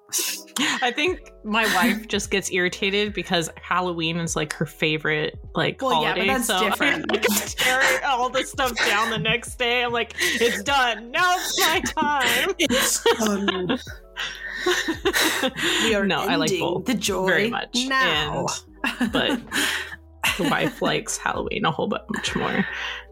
I 0.83 0.93
think 0.93 1.33
my 1.45 1.65
wife 1.75 2.07
just 2.09 2.31
gets 2.31 2.51
irritated 2.53 3.13
because 3.13 3.51
Halloween 3.61 4.19
is 4.19 4.37
like 4.37 4.53
her 4.53 4.65
favorite 4.67 5.37
like 5.55 5.83
Well, 5.83 6.03
yeah, 6.03 6.15
but 6.15 6.19
holiday. 6.19 6.27
that's 6.27 6.47
so 6.47 6.61
different. 6.69 7.07
I 7.13 7.17
tear 7.19 8.05
all 8.05 8.31
this 8.31 8.51
stuff 8.51 8.73
down 8.87 9.11
the 9.11 9.19
next 9.19 9.57
day. 9.59 9.83
I'm 9.83 9.93
like, 9.93 10.15
it's 10.19 10.63
done. 10.63 11.11
Now 11.11 11.35
it's 11.37 11.61
my 11.61 11.81
time. 11.81 12.55
It's 12.59 13.03
done. 13.19 13.79
we 15.85 15.95
are 15.95 16.07
no, 16.07 16.21
I 16.21 16.37
like 16.37 16.51
both 16.59 16.85
the 16.87 16.95
joy 16.95 17.27
very 17.27 17.51
much. 17.51 17.87
now. 17.89 18.47
And 19.01 19.13
but 19.13 19.41
the 20.39 20.45
wife 20.49 20.83
likes 20.83 21.17
Halloween 21.19 21.65
a 21.65 21.71
whole 21.71 21.89
bunch 21.89 22.35
more. 22.37 22.67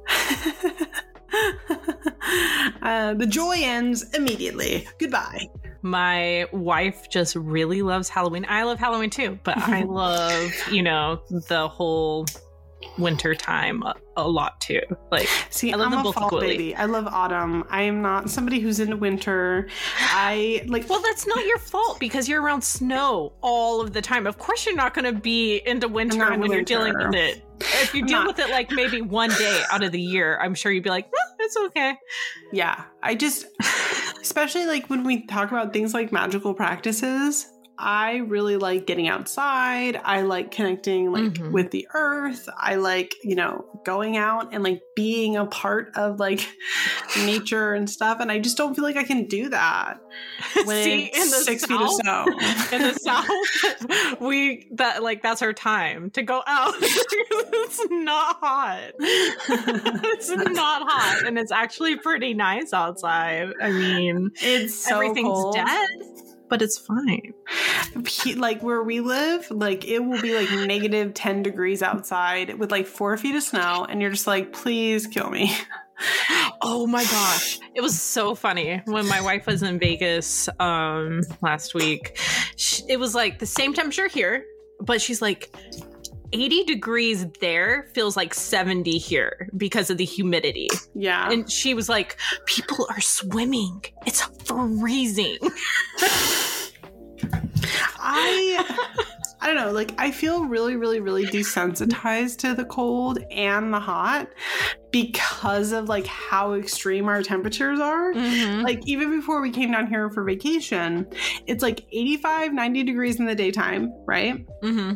uh, 2.82 3.14
the 3.14 3.26
joy 3.28 3.56
ends 3.58 4.02
immediately. 4.14 4.86
Goodbye. 4.98 5.48
My 5.82 6.46
wife 6.52 7.10
just 7.10 7.36
really 7.36 7.82
loves 7.82 8.08
Halloween. 8.08 8.46
I 8.48 8.62
love 8.62 8.78
Halloween 8.78 9.10
too, 9.10 9.38
but 9.44 9.58
I 9.58 9.82
love, 9.88 10.50
you 10.70 10.82
know, 10.82 11.20
the 11.28 11.68
whole 11.68 12.26
winter 12.98 13.34
time 13.34 13.82
a, 13.82 13.94
a 14.16 14.28
lot 14.28 14.60
too. 14.60 14.80
Like 15.10 15.28
See, 15.50 15.72
I 15.72 15.76
love 15.76 15.92
I'm 15.92 16.00
a 16.00 16.02
both 16.02 16.14
fall 16.14 16.26
equally. 16.26 16.46
baby. 16.48 16.76
I 16.76 16.84
love 16.86 17.06
autumn. 17.06 17.64
I 17.70 17.82
am 17.82 18.02
not 18.02 18.30
somebody 18.30 18.60
who's 18.60 18.80
into 18.80 18.96
winter. 18.96 19.68
I 20.00 20.62
like. 20.66 20.88
Well, 20.88 21.02
that's 21.02 21.26
not 21.26 21.44
your 21.46 21.58
fault 21.58 21.98
because 22.00 22.28
you're 22.28 22.42
around 22.42 22.62
snow 22.62 23.32
all 23.40 23.80
of 23.80 23.92
the 23.92 24.02
time. 24.02 24.26
Of 24.26 24.38
course, 24.38 24.66
you're 24.66 24.76
not 24.76 24.94
going 24.94 25.12
to 25.12 25.18
be 25.18 25.58
into 25.66 25.88
winter 25.88 26.18
when 26.30 26.42
into 26.44 26.54
you're 26.54 26.62
dealing 26.64 26.96
with 26.96 27.14
it. 27.14 27.42
If 27.60 27.94
you 27.94 28.02
I'm 28.02 28.06
deal 28.06 28.18
not. 28.20 28.26
with 28.26 28.38
it 28.40 28.50
like 28.50 28.70
maybe 28.72 29.00
one 29.00 29.30
day 29.30 29.62
out 29.70 29.82
of 29.84 29.92
the 29.92 30.00
year, 30.00 30.38
I'm 30.42 30.54
sure 30.54 30.72
you'd 30.72 30.84
be 30.84 30.90
like, 30.90 31.06
"Eh, 31.06 31.32
it's 31.40 31.56
okay. 31.56 31.96
Yeah, 32.52 32.84
I 33.02 33.14
just, 33.14 33.46
especially 34.20 34.66
like 34.66 34.90
when 34.90 35.04
we 35.04 35.24
talk 35.26 35.50
about 35.50 35.72
things 35.72 35.94
like 35.94 36.12
magical 36.12 36.52
practices, 36.54 37.46
I 37.78 38.16
really 38.18 38.56
like 38.56 38.86
getting 38.86 39.08
outside. 39.08 40.00
I 40.04 40.22
like 40.22 40.50
connecting 40.50 41.10
like 41.12 41.24
Mhm. 41.24 41.50
with 41.52 41.70
the 41.72 41.88
earth. 41.94 42.48
I 42.56 42.76
like, 42.76 43.14
you 43.22 43.34
know, 43.34 43.64
going 43.84 44.16
out 44.16 44.54
and 44.54 44.62
like 44.62 44.82
being 44.94 45.36
a 45.36 45.44
part 45.46 45.90
of 45.96 46.20
like 46.20 46.46
nature 47.18 47.74
and 47.74 47.90
stuff. 47.90 48.18
And 48.20 48.30
I 48.30 48.38
just 48.38 48.56
don't 48.56 48.74
feel 48.74 48.84
like 48.84 48.96
I 48.96 49.02
can 49.04 49.26
do 49.26 49.48
that 49.48 50.00
when 50.64 50.84
See, 50.84 51.04
it's 51.06 51.24
in 51.24 51.30
the 51.30 51.36
six 51.44 51.64
feet 51.64 51.80
of 51.80 51.88
South- 51.90 52.00
snow. 52.00 52.24
in 52.72 52.82
the 52.82 52.94
south 52.94 54.20
we 54.20 54.68
that 54.74 55.02
like 55.02 55.22
that's 55.22 55.42
our 55.42 55.52
time 55.52 56.10
to 56.10 56.22
go 56.22 56.42
out 56.46 56.74
it's 56.80 57.86
not 57.90 58.36
hot 58.40 58.92
it's 58.98 60.30
not 60.30 60.82
hot 60.88 61.22
and 61.26 61.38
it's 61.38 61.50
actually 61.52 61.96
pretty 61.96 62.34
nice 62.34 62.72
outside 62.72 63.52
i 63.62 63.70
mean 63.70 64.30
It's 64.40 64.74
so 64.74 64.94
everything's 64.96 65.26
cold. 65.28 65.54
dead 65.54 65.88
but 66.48 66.62
it's 66.62 66.78
fine. 66.78 67.34
Like 68.36 68.62
where 68.62 68.82
we 68.82 69.00
live, 69.00 69.50
like 69.50 69.86
it 69.86 70.00
will 70.00 70.20
be 70.20 70.34
like 70.34 70.50
negative 70.66 71.14
10 71.14 71.42
degrees 71.42 71.82
outside 71.82 72.58
with 72.58 72.70
like 72.70 72.86
four 72.86 73.16
feet 73.16 73.34
of 73.34 73.42
snow, 73.42 73.86
and 73.88 74.00
you're 74.00 74.10
just 74.10 74.26
like, 74.26 74.52
please 74.52 75.06
kill 75.06 75.30
me. 75.30 75.54
oh 76.62 76.86
my 76.86 77.04
gosh. 77.04 77.58
It 77.74 77.80
was 77.80 78.00
so 78.00 78.34
funny 78.34 78.82
when 78.86 79.06
my 79.08 79.20
wife 79.20 79.46
was 79.46 79.62
in 79.62 79.78
vegas 79.78 80.48
um 80.58 81.22
last 81.42 81.74
week. 81.74 82.18
Sh 82.56 82.82
it 82.88 82.98
was 82.98 83.14
like 83.14 83.38
the 83.38 83.46
same 83.46 83.74
temperature 83.74 84.08
here 84.08 84.44
but 84.80 85.00
she's 85.00 85.22
like 85.22 85.54
80 86.34 86.64
degrees 86.64 87.26
there 87.40 87.88
feels 87.94 88.16
like 88.16 88.34
70 88.34 88.98
here 88.98 89.48
because 89.56 89.88
of 89.88 89.98
the 89.98 90.04
humidity 90.04 90.68
Yeah. 90.94 91.30
And 91.30 91.50
she 91.50 91.74
was 91.74 91.88
like, 91.88 92.16
People 92.46 92.86
are 92.90 93.00
swimming. 93.00 93.84
It's 94.06 94.22
freezing. 94.44 95.38
I 98.06 98.84
I 99.40 99.46
don't 99.48 99.56
know, 99.56 99.72
like 99.72 99.92
I 99.98 100.10
feel 100.10 100.46
really, 100.46 100.74
really, 100.74 101.00
really 101.00 101.26
desensitized 101.26 102.38
to 102.38 102.54
the 102.54 102.64
cold 102.64 103.18
and 103.30 103.74
the 103.74 103.80
hot 103.80 104.28
because 104.90 105.72
of 105.72 105.88
like 105.90 106.06
how 106.06 106.54
extreme 106.54 107.08
our 107.08 107.22
temperatures 107.22 107.78
are. 107.78 108.14
Like 108.62 108.80
even 108.86 109.10
before 109.10 109.42
we 109.42 109.50
came 109.50 109.72
down 109.72 109.86
here 109.86 110.08
for 110.08 110.24
vacation, 110.24 111.06
it's 111.46 111.62
like 111.62 111.84
85, 111.92 112.54
90 112.54 112.84
degrees 112.84 113.20
in 113.20 113.26
the 113.26 113.34
daytime, 113.34 113.92
right? 114.06 114.46
mm-hmm. 114.62 114.94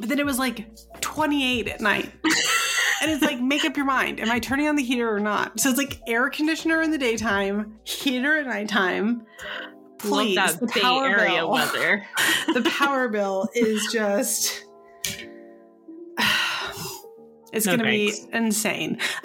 But 0.00 0.08
then 0.08 0.18
it 0.18 0.26
was 0.26 0.38
like 0.38 0.68
28 1.00 1.68
at 1.68 1.80
night. 1.80 2.12
and 3.02 3.10
it's 3.10 3.22
like, 3.22 3.40
make 3.40 3.64
up 3.64 3.76
your 3.76 3.86
mind. 3.86 4.20
Am 4.20 4.30
I 4.30 4.38
turning 4.38 4.68
on 4.68 4.76
the 4.76 4.82
heater 4.82 5.12
or 5.12 5.18
not? 5.20 5.58
So 5.58 5.68
it's 5.70 5.78
like 5.78 6.00
air 6.06 6.28
conditioner 6.30 6.82
in 6.82 6.90
the 6.90 6.98
daytime, 6.98 7.74
heater 7.84 8.38
at 8.38 8.46
nighttime. 8.46 9.26
Please, 9.98 10.36
Love 10.36 10.60
the 10.60 10.66
that 10.66 10.74
Bay 10.76 10.80
power 10.80 11.06
Area 11.06 11.38
bill. 11.38 11.50
weather. 11.50 12.06
the 12.54 12.62
power 12.78 13.08
bill 13.08 13.48
is 13.54 13.88
just. 13.92 14.64
It's 17.50 17.64
No 17.64 17.78
gonna 17.78 17.88
thanks. 17.88 18.20
be 18.26 18.32
insane. 18.36 18.98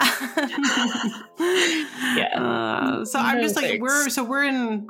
Yeah. 2.16 2.40
Uh, 2.40 3.04
so 3.04 3.18
I'm 3.18 3.36
No 3.36 3.42
just 3.42 3.56
like 3.56 3.66
thanks. 3.66 3.82
we're 3.82 4.08
so 4.08 4.24
we're 4.24 4.44
in 4.44 4.86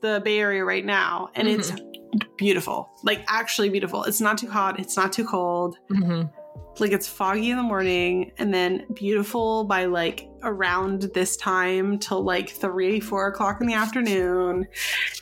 the 0.00 0.20
Bay 0.24 0.38
Area 0.40 0.64
right 0.64 0.84
now, 0.84 1.30
and 1.34 1.46
it's 1.46 1.72
beautiful. 2.36 2.90
Like 3.02 3.24
actually 3.28 3.68
beautiful. 3.70 4.04
It's 4.04 4.20
not 4.20 4.38
too 4.38 4.48
hot. 4.50 4.78
It's 4.80 4.96
not 4.96 5.12
too 5.12 5.24
cold. 5.24 5.76
Mhm. 5.90 6.30
like 6.80 6.90
it's 6.90 7.06
foggy 7.08 7.50
in 7.50 7.56
the 7.56 7.62
morning 7.62 8.32
and 8.38 8.52
then 8.52 8.84
beautiful 8.94 9.62
by 9.62 9.84
like 9.84 10.28
around 10.42 11.02
this 11.14 11.36
time 11.36 11.98
till 12.00 12.20
like 12.22 12.48
three 12.50 12.98
four 12.98 13.28
o'clock 13.28 13.60
in 13.60 13.66
the 13.68 13.74
afternoon 13.74 14.66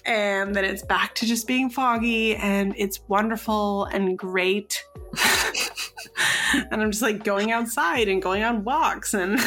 and 0.07 0.55
then 0.55 0.65
it's 0.65 0.83
back 0.83 1.15
to 1.15 1.27
just 1.27 1.47
being 1.47 1.69
foggy 1.69 2.35
and 2.37 2.75
it's 2.79 3.01
wonderful 3.09 3.85
and 3.93 4.19
great 4.19 4.83
and 6.71 6.83
i'm 6.83 6.91
just 6.91 7.03
like 7.03 7.23
going 7.23 7.53
outside 7.53 8.09
and 8.09 8.23
going 8.23 8.43
on 8.43 8.65
walks 8.65 9.13
and 9.13 9.39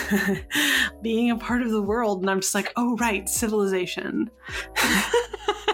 being 1.02 1.32
a 1.32 1.36
part 1.36 1.64
of 1.64 1.72
the 1.72 1.82
world 1.82 2.22
and 2.22 2.30
i'm 2.30 2.40
just 2.42 2.54
like 2.56 2.72
oh 2.76 2.96
right 2.98 3.28
civilization 3.30 4.30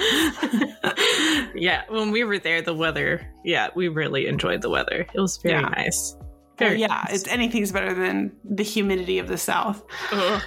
yeah, 1.54 1.82
when 1.88 2.10
we 2.10 2.24
were 2.24 2.38
there, 2.38 2.62
the 2.62 2.74
weather, 2.74 3.26
yeah, 3.44 3.68
we 3.74 3.88
really 3.88 4.26
enjoyed 4.26 4.62
the 4.62 4.70
weather. 4.70 5.06
It 5.12 5.20
was 5.20 5.36
very 5.38 5.60
Yeah. 5.60 5.68
nice. 5.68 6.16
Well, 6.58 6.74
yeah, 6.74 6.88
nice. 6.88 7.12
it's 7.22 7.28
anything's 7.28 7.72
better 7.72 7.94
than 7.94 8.32
the 8.44 8.62
humidity 8.62 9.18
of 9.18 9.28
the 9.28 9.38
South. 9.38 9.82
Ugh. 10.12 10.42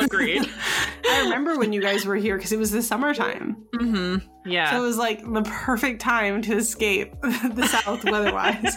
Agreed. 0.00 0.42
I 1.08 1.20
remember 1.24 1.58
when 1.58 1.72
you 1.72 1.80
guys 1.82 2.04
were 2.06 2.16
here 2.16 2.36
because 2.36 2.52
it 2.52 2.58
was 2.58 2.70
the 2.70 2.82
summertime. 2.82 3.56
hmm 3.78 4.16
Yeah. 4.44 4.70
So 4.72 4.78
it 4.78 4.86
was 4.86 4.96
like 4.96 5.20
the 5.22 5.42
perfect 5.42 6.00
time 6.00 6.42
to 6.42 6.56
escape 6.56 7.12
the 7.20 7.64
South 7.66 8.04
weather-wise. 8.04 8.76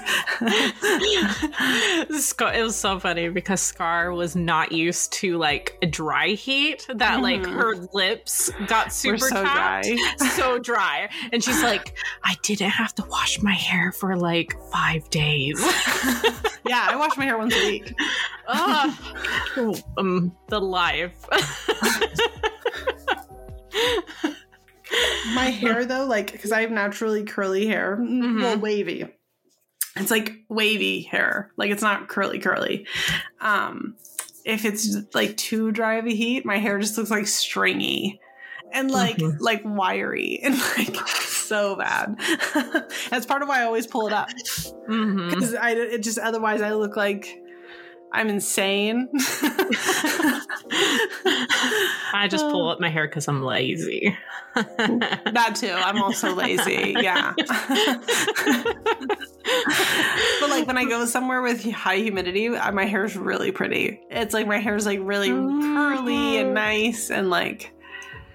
Scar, 2.24 2.54
it 2.54 2.62
was 2.62 2.76
so 2.76 3.00
funny 3.00 3.30
because 3.30 3.62
Scar 3.62 4.12
was 4.14 4.36
not 4.36 4.72
used 4.72 5.12
to 5.14 5.38
like 5.40 5.76
a 5.82 5.88
dry 5.88 6.30
heat 6.30 6.86
that 6.94 7.22
like 7.22 7.42
Mhm. 7.42 7.54
her 7.54 7.76
lips 7.94 8.52
got 8.68 8.94
super 8.94 9.18
so 9.18 9.44
chapped, 9.44 9.88
dry. 9.88 10.28
so 10.36 10.60
dry, 10.60 11.10
and 11.34 11.44
she's 11.44 11.64
like, 11.64 11.98
I 12.24 12.36
didn't 12.44 12.70
have 12.70 12.94
to 12.96 13.06
wash 13.10 13.42
my 13.42 13.54
hair 13.54 13.92
for 13.92 14.16
like 14.16 14.56
five 14.72 15.10
days. 15.10 15.60
yeah, 16.68 16.86
I 16.90 16.96
wash 16.96 17.18
my 17.18 17.26
hair 17.26 17.38
once 17.40 17.56
a 17.56 17.66
week. 17.66 17.94
Ah, 18.48 19.00
um, 19.98 20.36
the 20.50 20.62
life. 20.62 21.16
My 25.34 25.46
hair 25.50 25.86
though, 25.86 26.06
like 26.06 26.32
because 26.32 26.52
I 26.52 26.62
have 26.62 26.72
naturally 26.72 27.24
curly 27.24 27.68
hair, 27.68 27.98
mm, 27.98 28.22
Mhm. 28.22 28.42
well 28.42 28.58
wavy. 28.58 29.08
It's 29.98 30.12
like 30.12 30.34
wavy 30.50 31.04
hair, 31.04 31.52
like 31.58 31.72
it's 31.72 31.82
not 31.82 32.08
curly 32.10 32.40
curly. 32.40 32.86
Um, 33.40 33.96
if 34.44 34.66
it's 34.66 34.96
like 35.14 35.38
too 35.38 35.72
dry 35.72 35.96
of 35.96 36.06
a 36.06 36.14
heat, 36.14 36.46
my 36.46 36.58
hair 36.58 36.78
just 36.80 36.98
looks 36.98 37.10
like 37.10 37.28
stringy 37.28 38.20
and 38.74 38.92
like 38.92 39.18
Mhm. 39.18 39.38
like 39.40 39.62
wiry 39.64 40.40
and 40.44 40.58
like 40.78 40.96
so 41.08 41.76
bad. 41.78 42.18
That's 43.10 43.26
part 43.26 43.42
of 43.42 43.48
why 43.48 43.62
I 43.62 43.64
always 43.64 43.88
pull 43.88 44.08
it 44.08 44.14
up 44.14 44.28
because 44.88 45.54
I 45.56 45.72
it 45.72 46.04
just 46.04 46.18
otherwise 46.20 46.62
I 46.62 46.74
look 46.74 46.98
like 46.98 47.42
I'm 48.12 48.30
insane. 48.30 49.10
I 52.14 52.28
just 52.30 52.46
pull 52.46 52.70
up 52.70 52.80
my 52.80 52.90
hair 52.90 53.08
because 53.08 53.28
I'm 53.28 53.44
lazy. 53.44 54.18
that 54.56 55.56
too. 55.56 55.74
I'm 55.74 56.02
also 56.02 56.34
lazy. 56.34 56.96
Yeah. 56.98 57.34
but 60.40 60.50
like 60.50 60.66
when 60.66 60.78
I 60.78 60.86
go 60.86 61.06
somewhere 61.06 61.42
with 61.42 61.70
high 61.72 61.98
humidity, 61.98 62.48
uh, 62.48 62.72
my 62.72 62.86
hair's 62.86 63.18
really 63.18 63.52
pretty. 63.52 64.00
It's 64.10 64.34
like 64.34 64.48
my 64.48 64.60
hair's 64.60 64.86
like 64.86 65.00
really 65.02 65.30
curly 65.30 66.38
and 66.38 66.54
nice 66.54 67.12
and 67.12 67.30
like 67.30 67.74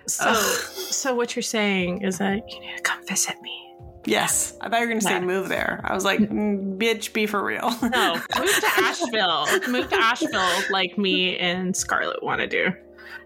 so, 0.07 0.25
Ugh. 0.29 0.37
so 0.37 1.15
what 1.15 1.37
you're 1.37 1.43
saying 1.43 2.03
is 2.03 2.19
that 2.19 2.43
you 2.51 2.61
need 2.61 2.77
to 2.77 2.83
come 2.83 3.07
visit 3.07 3.41
me. 3.41 3.70
Yes. 4.07 4.57
I 4.61 4.69
thought 4.69 4.81
you 4.81 4.87
were 4.87 4.93
gonna 4.93 5.01
say 5.01 5.11
Yeah. 5.13 5.21
move 5.21 5.49
there. 5.49 5.81
I 5.85 5.95
was 5.95 6.05
like, 6.05 6.21
mm, 6.21 6.79
bitch, 6.79 7.13
be 7.13 7.27
for 7.27 7.43
real. 7.45 7.71
No, 7.83 8.15
move 8.15 8.61
to 8.61 8.67
Asheville. 8.79 9.47
move 9.69 9.89
to 9.91 9.97
Asheville, 9.97 10.63
like 10.71 10.97
me 10.99 11.37
and 11.39 11.77
Scarlett 11.77 12.23
want 12.23 12.41
to 12.41 12.47
do. 12.47 12.71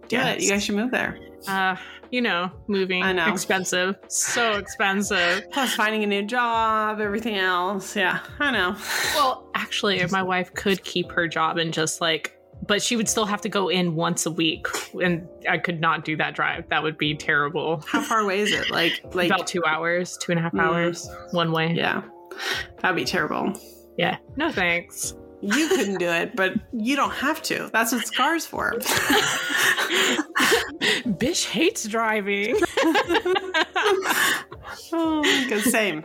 Do 0.09 0.19
it. 0.19 0.41
You 0.43 0.51
guys 0.51 0.65
should 0.65 0.75
move 0.77 0.91
there. 0.91 1.19
Uh, 1.49 1.77
you 2.11 2.21
know, 2.21 2.51
moving 2.69 3.03
I 3.03 3.13
know. 3.13 3.33
expensive, 3.33 3.97
so 4.09 4.53
expensive. 4.59 5.51
Plus 5.51 5.75
finding 5.75 6.05
a 6.05 6.07
new 6.07 6.23
job, 6.23 7.01
everything 7.01 7.37
else. 7.37 7.97
Yeah, 7.97 8.21
I 8.39 8.51
know. 8.51 8.77
Well, 9.15 9.49
actually, 9.55 10.01
if 10.01 10.13
my 10.13 10.23
wife 10.23 10.53
could 10.55 10.85
keep 10.85 11.11
her 11.13 11.27
job 11.27 11.57
and 11.59 11.73
just 11.73 12.01
like, 12.01 12.39
but 12.67 12.83
she 12.83 12.97
would 12.97 13.09
still 13.09 13.27
have 13.27 13.41
to 13.43 13.49
go 13.49 13.69
in 13.69 13.95
once 13.95 14.27
a 14.27 14.31
week, 14.31 14.67
and 15.03 15.27
I 15.49 15.59
could 15.59 15.81
not 15.81 16.05
do 16.05 16.17
that 16.17 16.35
drive. 16.35 16.69
That 16.69 16.83
would 16.83 16.99
be 16.99 17.15
terrible. 17.15 17.83
How 17.87 18.03
far 18.03 18.21
away 18.21 18.41
is 18.41 18.53
it? 18.53 18.71
Like, 18.71 19.01
like, 19.15 19.31
About 19.31 19.47
two 19.47 19.65
hours, 19.65 20.17
two 20.19 20.33
and 20.33 20.39
a 20.39 20.43
half 20.43 20.53
Mm. 20.53 20.63
hours, 20.63 21.09
one 21.33 21.53
way. 21.53 21.73
yeah, 21.75 22.03
that'd 22.81 22.97
be 22.97 23.05
terrible. 23.05 23.53
Yeah. 23.97 24.17
No 24.37 24.51
thanks. 24.51 25.15
You 25.41 25.69
couldn't 25.69 25.99
do 25.99 26.09
it, 26.09 26.35
but 26.35 26.55
you 26.73 26.97
don't 26.97 27.13
have 27.13 27.43
to. 27.43 27.69
That's 27.73 27.93
what 27.93 28.07
Scar's 28.07 28.47
for. 28.47 28.79
Bish 31.19 31.45
hates 31.47 31.87
driving. 31.87 32.57
oh, 34.93 35.23
good, 35.49 35.63
same. 35.65 36.05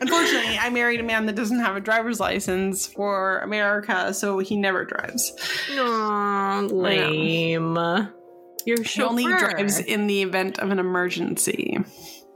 Unfortunately, 0.00 0.58
I 0.58 0.70
married 0.70 1.00
a 1.00 1.02
man 1.02 1.26
that 1.26 1.34
doesn't 1.36 1.58
have 1.60 1.76
a 1.76 1.80
driver's 1.80 2.20
license 2.20 2.86
for 2.86 3.38
America, 3.40 4.12
so 4.14 4.38
he 4.38 4.56
never 4.56 4.84
drives. 4.84 5.32
Aw, 5.78 6.60
lame. 6.70 7.76
You're 8.66 8.82
He 8.82 9.02
only 9.02 9.24
drives 9.24 9.78
in 9.78 10.06
the 10.06 10.22
event 10.22 10.58
of 10.58 10.70
an 10.70 10.78
emergency. 10.78 11.78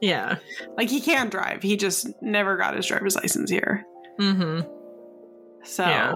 Yeah. 0.01 0.37
Like 0.77 0.88
he 0.88 1.01
can 1.01 1.29
drive, 1.29 1.62
he 1.62 1.77
just 1.77 2.07
never 2.23 2.57
got 2.57 2.75
his 2.77 2.87
driver's 2.87 3.16
license 3.16 3.51
here. 3.51 3.85
Mm-hmm. 4.18 4.61
So 5.64 5.83
Yeah. 5.85 6.14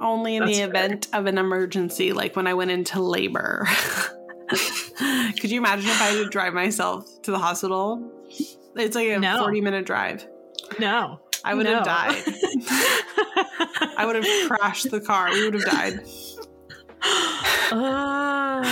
only 0.00 0.36
in 0.36 0.44
That's 0.44 0.56
the 0.56 0.62
fair. 0.62 0.68
event 0.70 1.08
of 1.12 1.26
an 1.26 1.38
emergency, 1.38 2.12
like 2.12 2.34
when 2.36 2.46
I 2.46 2.54
went 2.54 2.70
into 2.70 3.00
labor. 3.00 3.66
Could 4.48 5.50
you 5.50 5.58
imagine 5.60 5.88
if 5.88 6.00
I 6.02 6.06
had 6.06 6.24
to 6.24 6.28
drive 6.28 6.54
myself 6.54 7.06
to 7.22 7.30
the 7.30 7.38
hospital? 7.38 8.10
It's 8.76 8.96
like 8.96 9.08
a 9.08 9.18
No. 9.18 9.38
40 9.38 9.60
minute 9.60 9.86
drive. 9.86 10.26
No. 10.78 11.20
I 11.44 11.54
would 11.54 11.64
No. 11.64 11.76
have 11.76 11.84
died. 11.84 12.22
I 13.96 14.04
would 14.06 14.16
have 14.16 14.48
crashed 14.48 14.90
the 14.90 15.00
car. 15.00 15.30
We 15.32 15.44
would 15.44 15.54
have 15.54 15.64
died. 15.64 16.00
Uh, 17.72 18.62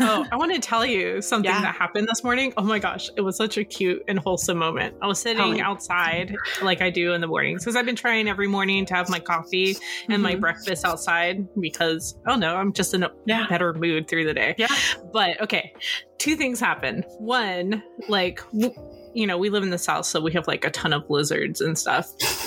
oh, 0.00 0.26
I 0.32 0.36
want 0.36 0.52
to 0.54 0.60
tell 0.60 0.84
you 0.84 1.20
something 1.22 1.50
Yeah. 1.50 1.60
that 1.60 1.74
happened 1.76 2.08
this 2.08 2.24
morning. 2.24 2.52
Oh 2.56 2.62
my 2.62 2.78
gosh, 2.78 3.10
it 3.16 3.20
was 3.20 3.36
such 3.36 3.58
a 3.58 3.64
cute 3.64 4.02
and 4.08 4.18
wholesome 4.18 4.58
moment. 4.58 4.96
I 5.02 5.06
was 5.06 5.20
sitting 5.20 5.60
outside 5.60 6.34
like 6.62 6.80
I 6.80 6.90
do 6.90 7.12
in 7.12 7.20
the 7.20 7.26
mornings 7.26 7.62
because 7.64 7.76
I've 7.76 7.86
been 7.86 7.94
trying 7.96 8.28
every 8.28 8.48
morning 8.48 8.86
to 8.86 8.94
have 8.94 9.08
my 9.08 9.20
coffee 9.20 9.76
and 10.08 10.22
my 10.22 10.34
Mhm. 10.34 10.40
breakfast 10.40 10.84
outside 10.84 11.46
because 11.60 12.18
oh 12.26 12.34
no, 12.36 12.56
I'm 12.56 12.72
just 12.72 12.94
in 12.94 13.02
a 13.02 13.10
Yeah. 13.26 13.46
better 13.48 13.72
mood 13.74 14.08
through 14.08 14.24
the 14.24 14.34
day. 14.34 14.54
Yeah. 14.58 14.68
But 15.12 15.40
okay, 15.42 15.72
two 16.18 16.34
things 16.34 16.58
happen. 16.58 17.04
One, 17.18 17.82
like 18.08 18.40
w- 18.52 18.74
you 19.16 19.26
know, 19.26 19.38
we 19.38 19.48
live 19.48 19.62
in 19.62 19.70
the 19.70 19.78
south, 19.78 20.04
so 20.04 20.20
we 20.20 20.32
have 20.32 20.46
like 20.46 20.64
a 20.64 20.70
ton 20.70 20.92
of 20.92 21.08
lizards 21.08 21.62
and 21.62 21.78
stuff. 21.78 22.45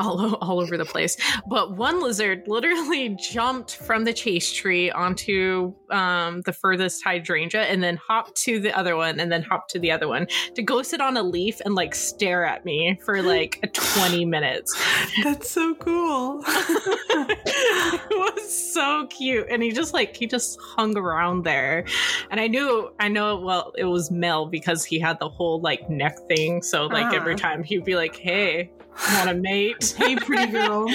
All, 0.00 0.34
all 0.36 0.60
over 0.60 0.76
the 0.78 0.84
place. 0.86 1.16
But 1.48 1.76
one 1.76 2.02
lizard 2.02 2.44
literally 2.48 3.10
jumped 3.20 3.76
from 3.76 4.04
the 4.04 4.12
chaste 4.14 4.56
tree 4.56 4.90
onto 4.90 5.74
um, 5.90 6.40
the 6.42 6.52
furthest 6.54 7.04
hydrangea 7.04 7.62
and 7.64 7.82
then 7.82 7.96
hopped 7.96 8.34
to 8.44 8.58
the 8.60 8.72
other 8.76 8.96
one 8.96 9.20
and 9.20 9.30
then 9.30 9.42
hopped 9.42 9.70
to 9.72 9.78
the 9.78 9.90
other 9.90 10.08
one 10.08 10.26
to 10.54 10.62
go 10.62 10.82
sit 10.82 11.00
on 11.00 11.16
a 11.16 11.22
leaf 11.22 11.60
and 11.64 11.74
like 11.74 11.94
stare 11.94 12.44
at 12.44 12.64
me 12.64 12.98
for 13.04 13.20
like 13.22 13.60
20 13.74 14.24
minutes. 14.24 14.74
That's 15.24 15.50
so 15.50 15.74
cool. 15.74 16.42
it 16.46 18.10
was 18.10 18.72
so 18.72 19.06
cute 19.08 19.46
and 19.50 19.62
he 19.62 19.70
just 19.72 19.92
like 19.92 20.16
he 20.16 20.26
just 20.26 20.58
hung 20.60 20.96
around 20.96 21.44
there 21.44 21.84
and 22.30 22.40
i 22.40 22.46
knew 22.46 22.90
i 23.00 23.08
know 23.08 23.36
well 23.38 23.72
it 23.76 23.84
was 23.84 24.10
mel 24.10 24.46
because 24.46 24.84
he 24.84 24.98
had 24.98 25.18
the 25.18 25.28
whole 25.28 25.60
like 25.60 25.88
neck 25.90 26.16
thing 26.28 26.62
so 26.62 26.86
like 26.86 27.06
Uh-huh. 27.06 27.16
every 27.16 27.34
time 27.36 27.62
he'd 27.62 27.84
be 27.84 27.96
like 27.96 28.14
hey 28.16 28.70
want 29.14 29.30
a 29.30 29.34
mate 29.34 29.94
hey, 29.98 30.16
pretty 30.16 30.52
girl. 30.52 30.86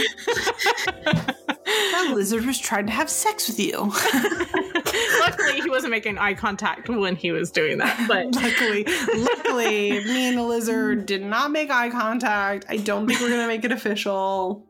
That 1.65 2.11
lizard 2.13 2.45
was 2.45 2.59
trying 2.59 2.85
to 2.87 2.91
have 2.91 3.09
sex 3.09 3.47
with 3.47 3.59
you. 3.59 3.91
luckily 5.19 5.61
he 5.61 5.69
wasn't 5.69 5.91
making 5.91 6.17
eye 6.17 6.33
contact 6.33 6.87
when 6.89 7.15
he 7.15 7.31
was 7.31 7.51
doing 7.51 7.77
that 7.79 8.05
but 8.07 8.33
luckily, 8.35 8.85
luckily, 9.15 10.03
me 10.05 10.29
and 10.29 10.37
the 10.37 10.43
lizard 10.43 11.05
did 11.05 11.23
not 11.23 11.51
make 11.51 11.69
eye 11.69 11.89
contact. 11.89 12.65
I 12.69 12.77
don't 12.77 13.07
think 13.07 13.19
we're 13.19 13.29
gonna 13.29 13.47
make 13.47 13.63
it 13.65 13.71
official. 13.71 14.65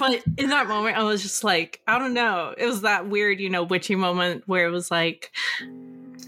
but 0.00 0.20
in 0.36 0.50
that 0.50 0.66
moment 0.66 0.96
i 0.96 1.02
was 1.04 1.22
just 1.22 1.44
like 1.44 1.80
i 1.86 1.96
don't 1.96 2.12
know 2.12 2.52
it 2.58 2.66
was 2.66 2.80
that 2.80 3.08
weird 3.08 3.38
you 3.38 3.48
know 3.48 3.62
witchy 3.62 3.94
moment 3.94 4.42
where 4.46 4.66
it 4.66 4.70
was 4.70 4.90
like 4.90 5.30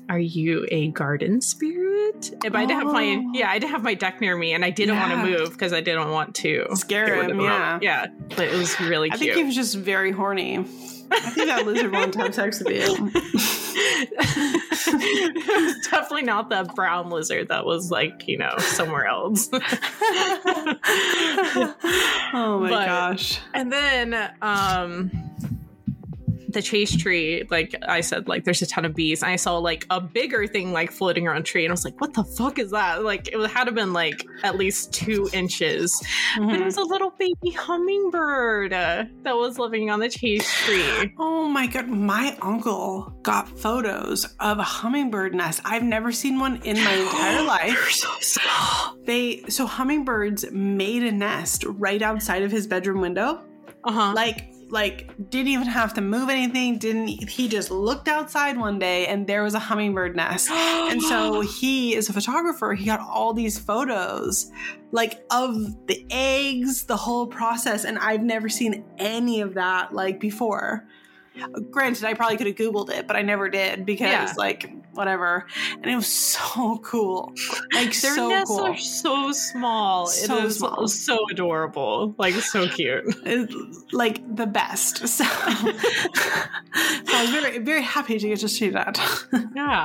are 0.08 0.18
you 0.18 0.66
a 0.70 0.88
garden 0.88 1.40
spirit 1.40 2.32
if 2.44 2.54
i 2.54 2.66
didn't 2.66 2.82
have 2.82 2.92
my 2.92 3.16
Oh. 3.18 3.30
yeah 3.34 3.50
i 3.50 3.58
didn't 3.58 3.72
have 3.72 3.82
my 3.82 3.94
deck 3.94 4.20
near 4.20 4.36
me 4.36 4.52
and 4.52 4.64
i 4.64 4.70
didn't 4.70 4.96
want 4.96 5.10
to 5.12 5.16
move 5.18 5.52
because 5.52 5.72
i 5.72 5.80
didn't 5.80 6.10
want 6.10 6.34
to 6.36 6.66
Scare 6.74 7.22
him, 7.24 7.40
yeah. 7.40 7.78
yeah 7.80 8.06
but 8.30 8.40
it 8.48 8.54
was 8.54 8.78
really 8.80 9.10
I 9.10 9.16
cute 9.16 9.34
think 9.34 9.36
he 9.38 9.44
was 9.44 9.54
just 9.54 9.74
very 9.76 10.10
horny. 10.12 10.58
I 11.14 11.20
think 11.20 11.46
that 11.48 11.66
lizard 11.66 11.92
wanted 11.92 12.12
to 12.14 12.18
have 12.20 12.34
sex 12.34 12.58
with 12.64 12.72
you. 12.72 13.10
it 14.94 15.62
was 15.76 15.86
definitely 15.88 16.22
not 16.22 16.48
the 16.48 16.64
brown 16.74 17.10
lizard 17.10 17.48
that 17.48 17.64
was 17.66 17.90
like 17.90 18.26
you 18.26 18.38
know 18.38 18.54
somewhere 18.58 19.04
else 19.06 19.48
oh 19.52 19.58
my 22.60 22.68
But- 22.70 22.86
gosh. 22.86 23.40
And 23.54 23.70
then 23.72 24.30
um 24.40 25.10
the 26.52 26.62
chaste 26.62 27.00
tree, 27.00 27.44
like 27.50 27.74
I 27.86 28.00
said, 28.00 28.28
like 28.28 28.44
there's 28.44 28.62
a 28.62 28.66
ton 28.66 28.84
of 28.84 28.94
bees. 28.94 29.22
And 29.22 29.30
I 29.30 29.36
saw 29.36 29.58
like 29.58 29.86
a 29.90 30.00
bigger 30.00 30.46
thing 30.46 30.72
like 30.72 30.90
floating 30.90 31.26
around 31.26 31.44
tree, 31.44 31.64
and 31.64 31.70
I 31.70 31.74
was 31.74 31.84
like, 31.84 32.00
"What 32.00 32.14
the 32.14 32.24
fuck 32.24 32.58
is 32.58 32.70
that?" 32.70 33.04
Like 33.04 33.28
it 33.28 33.38
had 33.50 33.64
to 33.64 33.68
have 33.68 33.74
been 33.74 33.92
like 33.92 34.24
at 34.42 34.56
least 34.56 34.92
two 34.92 35.28
inches. 35.32 36.00
Mm-hmm. 36.36 36.48
But 36.48 36.60
it 36.60 36.64
was 36.64 36.76
a 36.76 36.82
little 36.82 37.10
baby 37.18 37.50
hummingbird 37.50 38.72
uh, 38.72 39.04
that 39.22 39.36
was 39.36 39.58
living 39.58 39.90
on 39.90 40.00
the 40.00 40.08
chaste 40.08 40.48
tree. 40.64 41.12
Oh 41.18 41.46
my 41.48 41.66
god, 41.66 41.88
my 41.88 42.36
uncle 42.42 43.12
got 43.22 43.48
photos 43.48 44.24
of 44.40 44.58
a 44.58 44.62
hummingbird 44.62 45.34
nest. 45.34 45.60
I've 45.64 45.82
never 45.82 46.12
seen 46.12 46.38
one 46.38 46.60
in 46.62 46.76
my 46.82 46.94
entire 46.94 47.42
life. 47.46 47.90
so 47.90 48.08
small. 48.20 48.96
They 49.04 49.42
so 49.48 49.66
hummingbirds 49.66 50.50
made 50.50 51.02
a 51.02 51.12
nest 51.12 51.64
right 51.66 52.02
outside 52.02 52.42
of 52.42 52.50
his 52.50 52.66
bedroom 52.66 53.00
window. 53.00 53.42
Uh 53.84 53.92
huh. 53.92 54.12
Like 54.14 54.51
like 54.72 55.12
didn't 55.28 55.48
even 55.48 55.68
have 55.68 55.92
to 55.94 56.00
move 56.00 56.30
anything, 56.30 56.78
didn't 56.78 57.06
he 57.06 57.46
just 57.46 57.70
looked 57.70 58.08
outside 58.08 58.56
one 58.56 58.78
day 58.78 59.06
and 59.06 59.26
there 59.26 59.42
was 59.42 59.52
a 59.54 59.58
hummingbird 59.58 60.16
nest. 60.16 60.50
And 60.92 61.00
so 61.02 61.40
he 61.40 61.94
is 61.94 62.08
a 62.11 62.12
photographer. 62.12 62.74
He 62.74 62.85
got 62.85 63.00
all 63.00 63.32
these 63.32 63.58
photos 63.58 64.50
like 64.90 65.24
of 65.30 65.54
the 65.87 66.04
eggs, 66.11 66.85
the 66.85 66.96
whole 66.96 67.26
process 67.26 67.85
and 67.85 67.98
I've 67.98 68.22
never 68.22 68.48
seen 68.48 68.85
any 68.98 69.40
of 69.42 69.54
that 69.54 69.92
like 69.92 70.18
before. 70.20 70.87
Granted, 71.71 72.05
I 72.05 72.14
probably 72.14 72.37
could 72.37 72.47
have 72.47 72.57
googled 72.57 72.90
it, 72.90 73.07
but 73.07 73.16
I 73.16 73.23
never 73.23 73.49
did 73.49 73.87
because 73.87 74.11
Yeah. 74.11 74.33
like 74.37 74.71
whatever. 74.92 75.47
And 75.75 75.87
it 75.87 75.97
was 75.97 76.07
so 76.07 76.79
cool. 76.79 77.33
Like 77.73 77.99
Their 78.01 78.14
so 78.14 78.29
nests 78.29 78.51
cool. 78.51 78.61
are 78.66 78.77
so 78.77 79.33
small. 79.33 80.07
So 80.07 80.37
it 80.38 80.45
is 80.45 80.57
small. 80.59 80.87
so 80.88 81.18
adorable. 81.31 82.14
Like 82.18 82.35
so 82.35 82.68
cute. 82.68 83.05
It's, 83.25 83.92
like 83.92 84.21
the 84.37 84.47
best. 84.47 84.99
So, 85.09 85.25
so 85.25 85.31
I 86.75 87.21
was 87.23 87.31
very 87.31 87.59
very 87.59 87.83
happy 87.83 88.18
to 88.18 88.29
get 88.29 88.40
to 88.40 88.49
see 88.49 88.71
that. 88.71 88.99
Yeah. 89.55 89.85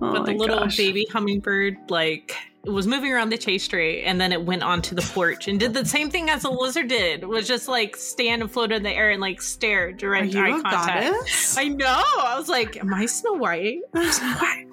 Oh 0.00 0.12
but 0.12 0.26
the 0.26 0.32
little 0.34 0.58
gosh. 0.60 0.76
baby 0.76 1.06
hummingbird 1.10 1.76
like 1.90 2.36
it 2.66 2.70
was 2.72 2.86
moving 2.86 3.12
around 3.12 3.28
the 3.30 3.38
chaste 3.38 3.70
tree 3.70 4.02
and 4.02 4.20
then 4.20 4.32
it 4.32 4.44
went 4.44 4.62
onto 4.62 4.94
the 4.94 5.02
porch 5.14 5.46
and 5.48 5.60
did 5.60 5.72
the 5.72 5.84
same 5.84 6.10
thing 6.10 6.28
as 6.28 6.44
a 6.44 6.50
lizard 6.50 6.88
did 6.88 7.24
was 7.24 7.46
just 7.46 7.68
like 7.68 7.94
stand 7.96 8.42
and 8.42 8.50
float 8.50 8.72
in 8.72 8.82
the 8.82 8.90
air 8.90 9.10
and 9.10 9.20
like 9.20 9.40
stare 9.40 9.88
Are 9.88 9.92
direct 9.92 10.34
eye 10.34 10.50
contact 10.50 11.12
goddess? 11.14 11.56
i 11.56 11.68
know 11.68 12.02
i 12.18 12.34
was 12.36 12.48
like 12.48 12.76
am 12.78 12.92
i 12.92 13.06
snow 13.06 13.34
white 13.34 13.78
Snow 13.94 14.26
White? 14.40 14.66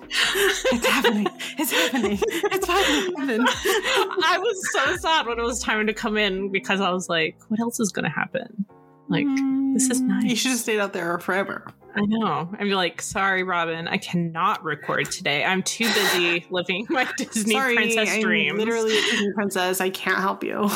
it's 0.72 0.86
happening. 0.86 1.28
It's 1.58 1.72
happening. 1.72 2.20
It's 2.22 2.68
happened. 2.68 3.48
i 3.48 4.38
was 4.40 4.72
so 4.74 4.96
sad 4.98 5.26
when 5.28 5.40
it 5.40 5.44
was 5.44 5.60
time 5.60 5.86
to 5.88 5.94
come 5.94 6.18
in 6.18 6.52
because 6.52 6.82
i 6.82 6.90
was 6.90 7.08
like 7.10 7.38
what 7.50 7.60
else 7.60 7.80
is 7.80 7.92
gonna 7.92 8.10
happen 8.10 8.66
like 9.10 9.26
this 9.74 9.90
is 9.90 10.02
Mm, 10.02 10.24
You 10.30 10.36
should 10.36 10.52
have 10.52 10.60
stayed 10.60 10.80
out 10.80 10.94
there 10.94 11.18
forever. 11.20 11.68
I 11.96 12.02
know. 12.02 12.50
I'm 12.60 12.70
like, 12.72 13.02
sorry, 13.02 13.44
Robin, 13.44 13.88
I 13.88 13.98
cannot 13.98 14.64
record 14.64 15.12
today. 15.12 15.44
I'm 15.44 15.62
too 15.62 15.86
busy 15.86 16.46
living 16.52 16.88
my 16.90 17.08
Disney 17.18 17.54
Sorry, 17.54 17.76
princess 17.76 18.10
I'm 18.10 18.22
dreams. 18.22 18.58
literally 18.58 18.98
a 18.98 19.02
Disney 19.02 19.32
princess. 19.34 19.80
I 19.80 19.90
can't 19.92 20.18
help 20.18 20.44
you. 20.44 20.54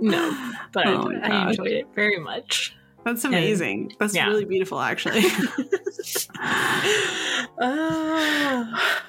no, 0.00 0.52
but 0.72 0.86
Oh 0.86 1.12
I 1.22 1.50
enjoyed 1.50 1.68
it 1.68 1.86
very 1.94 2.18
much. 2.18 2.74
That's 3.04 3.24
amazing. 3.24 3.94
That's 3.98 4.14
yeah. 4.14 4.26
really 4.26 4.44
beautiful, 4.44 4.80
actually. 4.80 5.22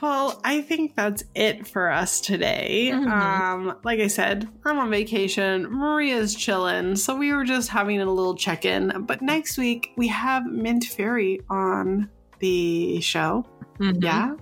well, 0.02 0.39
I 0.43 0.63
think 0.67 0.95
that's 0.95 1.23
it 1.36 1.67
for 1.67 1.91
us 1.91 2.21
today. 2.21 2.91
Mhm. 2.93 3.10
Um, 3.12 3.78
like 3.84 3.99
I 3.99 4.08
said, 4.08 4.47
I'm 4.65 4.80
on 4.80 4.89
vacation. 4.89 5.69
Maria's 5.71 6.36
chilling, 6.36 6.95
so 6.95 7.15
we 7.15 7.34
were 7.34 7.43
just 7.43 7.69
having 7.69 8.02
a 8.02 8.06
little 8.06 8.36
check-in. 8.36 9.06
But 9.06 9.21
next 9.21 9.58
week 9.58 9.91
we 9.97 10.08
have 10.08 10.45
Mint 10.45 10.86
Fairy 10.86 11.41
on 11.49 12.10
the 12.39 13.02
show. 13.02 13.45
Mhm. 13.80 14.04
Yeah, 14.04 14.34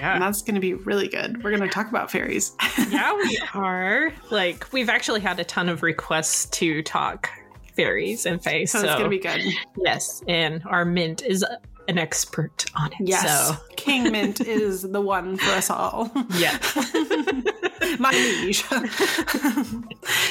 Yeah. 0.00 0.14
and 0.14 0.22
that's 0.22 0.42
going 0.42 0.54
to 0.54 0.60
be 0.60 0.74
really 0.74 1.08
good. 1.08 1.42
We're 1.42 1.50
going 1.50 1.62
to 1.62 1.68
talk 1.68 1.88
about 1.88 2.10
fairies. 2.10 2.52
yeah, 2.90 3.14
we 3.14 3.38
are. 3.54 4.12
Like, 4.30 4.72
we've 4.72 4.88
actually 4.88 5.20
had 5.20 5.38
a 5.40 5.44
ton 5.44 5.68
of 5.68 5.82
requests 5.82 6.46
to 6.58 6.82
talk 6.82 7.28
fairies 7.74 8.26
and 8.26 8.42
fae. 8.42 8.64
so 8.64 8.78
So, 8.80 8.84
it's 8.86 8.94
going 8.94 9.04
to 9.04 9.08
be 9.10 9.18
good. 9.18 9.42
yes, 9.84 10.22
and 10.28 10.62
our 10.66 10.84
mint 10.84 11.22
is 11.22 11.44
an 11.88 11.98
expert 11.98 12.64
on 12.76 12.92
it. 12.92 12.98
Yes, 13.00 13.48
So, 13.48 13.56
King 13.76 14.12
Mint 14.12 14.40
is 14.40 14.82
the 14.82 15.00
one 15.00 15.36
for 15.36 15.50
us 15.50 15.68
all. 15.70 16.10
yeah. 16.36 16.58
My 17.98 18.10
liege. 18.10 18.62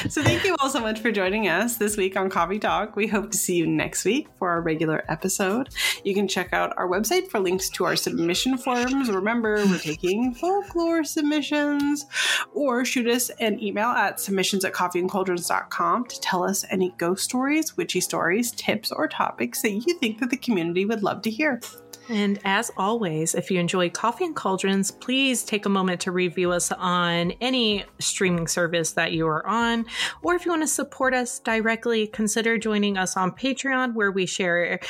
so 0.08 0.22
thank 0.22 0.44
you 0.44 0.56
all 0.58 0.68
so 0.68 0.80
much 0.80 1.00
for 1.00 1.12
joining 1.12 1.48
us 1.48 1.76
this 1.76 1.96
week 1.96 2.16
on 2.16 2.28
Coffee 2.28 2.58
Talk. 2.58 2.96
We 2.96 3.06
hope 3.06 3.30
to 3.30 3.36
see 3.36 3.56
you 3.56 3.66
next 3.66 4.04
week 4.04 4.28
for 4.36 4.50
our 4.50 4.60
regular 4.60 5.04
episode. 5.08 5.68
You 6.04 6.14
can 6.14 6.26
check 6.26 6.52
out 6.52 6.74
our 6.76 6.88
website 6.88 7.28
for 7.28 7.38
links 7.38 7.68
to 7.70 7.84
our 7.84 7.94
submission 7.94 8.58
forms. 8.58 9.10
Remember, 9.10 9.56
we're 9.66 9.78
taking 9.78 10.34
folklore 10.34 11.04
submissions 11.04 12.06
or 12.52 12.84
shoot 12.84 13.06
us 13.06 13.30
an 13.40 13.62
email 13.62 13.88
at 13.88 14.18
submissions 14.18 14.64
at 14.64 14.72
coffeeandcauldrons.com 14.72 16.06
to 16.06 16.20
tell 16.20 16.42
us 16.42 16.64
any 16.70 16.94
ghost 16.98 17.24
stories, 17.24 17.76
witchy 17.76 18.00
stories, 18.00 18.50
tips, 18.52 18.90
or 18.90 19.06
topics 19.06 19.62
that 19.62 19.70
you 19.70 19.98
think 19.98 20.18
that 20.18 20.30
the 20.30 20.36
community 20.36 20.84
would 20.84 21.02
love 21.02 21.22
to 21.22 21.30
hear. 21.30 21.60
And 22.08 22.38
as 22.44 22.70
always, 22.76 23.34
if 23.34 23.50
you 23.50 23.58
enjoy 23.60 23.90
Coffee 23.90 24.24
and 24.24 24.36
Cauldrons, 24.36 24.90
please 24.90 25.44
take 25.44 25.66
a 25.66 25.68
moment 25.68 26.00
to 26.02 26.12
review 26.12 26.52
us 26.52 26.72
on 26.72 27.32
any 27.40 27.84
streaming 27.98 28.46
service 28.46 28.92
that 28.92 29.12
you 29.12 29.26
are 29.26 29.46
on. 29.46 29.86
Or 30.22 30.34
if 30.34 30.44
you 30.44 30.50
want 30.50 30.62
to 30.62 30.68
support 30.68 31.14
us 31.14 31.38
directly, 31.38 32.06
consider 32.06 32.58
joining 32.58 32.98
us 32.98 33.16
on 33.16 33.32
Patreon, 33.32 33.94
where 33.94 34.10
we 34.10 34.26
share 34.26 34.80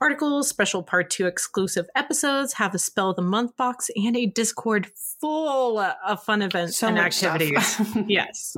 articles, 0.00 0.48
special 0.48 0.82
part 0.82 1.10
two 1.10 1.26
exclusive 1.26 1.86
episodes, 1.94 2.54
have 2.54 2.74
a 2.74 2.78
spell 2.78 3.10
of 3.10 3.16
the 3.16 3.22
month 3.22 3.56
box, 3.56 3.90
and 3.94 4.16
a 4.16 4.26
Discord 4.26 4.90
full 5.20 5.78
of 5.78 6.22
fun 6.22 6.42
events 6.42 6.78
So 6.78 6.88
and 6.88 6.98
activities. 6.98 7.80
yes. 8.06 8.56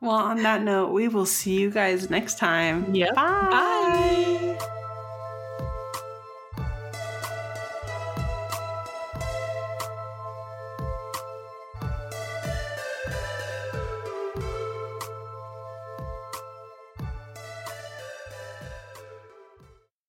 well, 0.00 0.16
on 0.16 0.42
that 0.42 0.62
note, 0.62 0.92
we 0.92 1.08
will 1.08 1.26
see 1.26 1.60
you 1.60 1.70
guys 1.70 2.10
next 2.10 2.38
time. 2.38 2.94
Yep. 2.94 3.14
Bye. 3.14 3.48
Bye. 3.50 4.45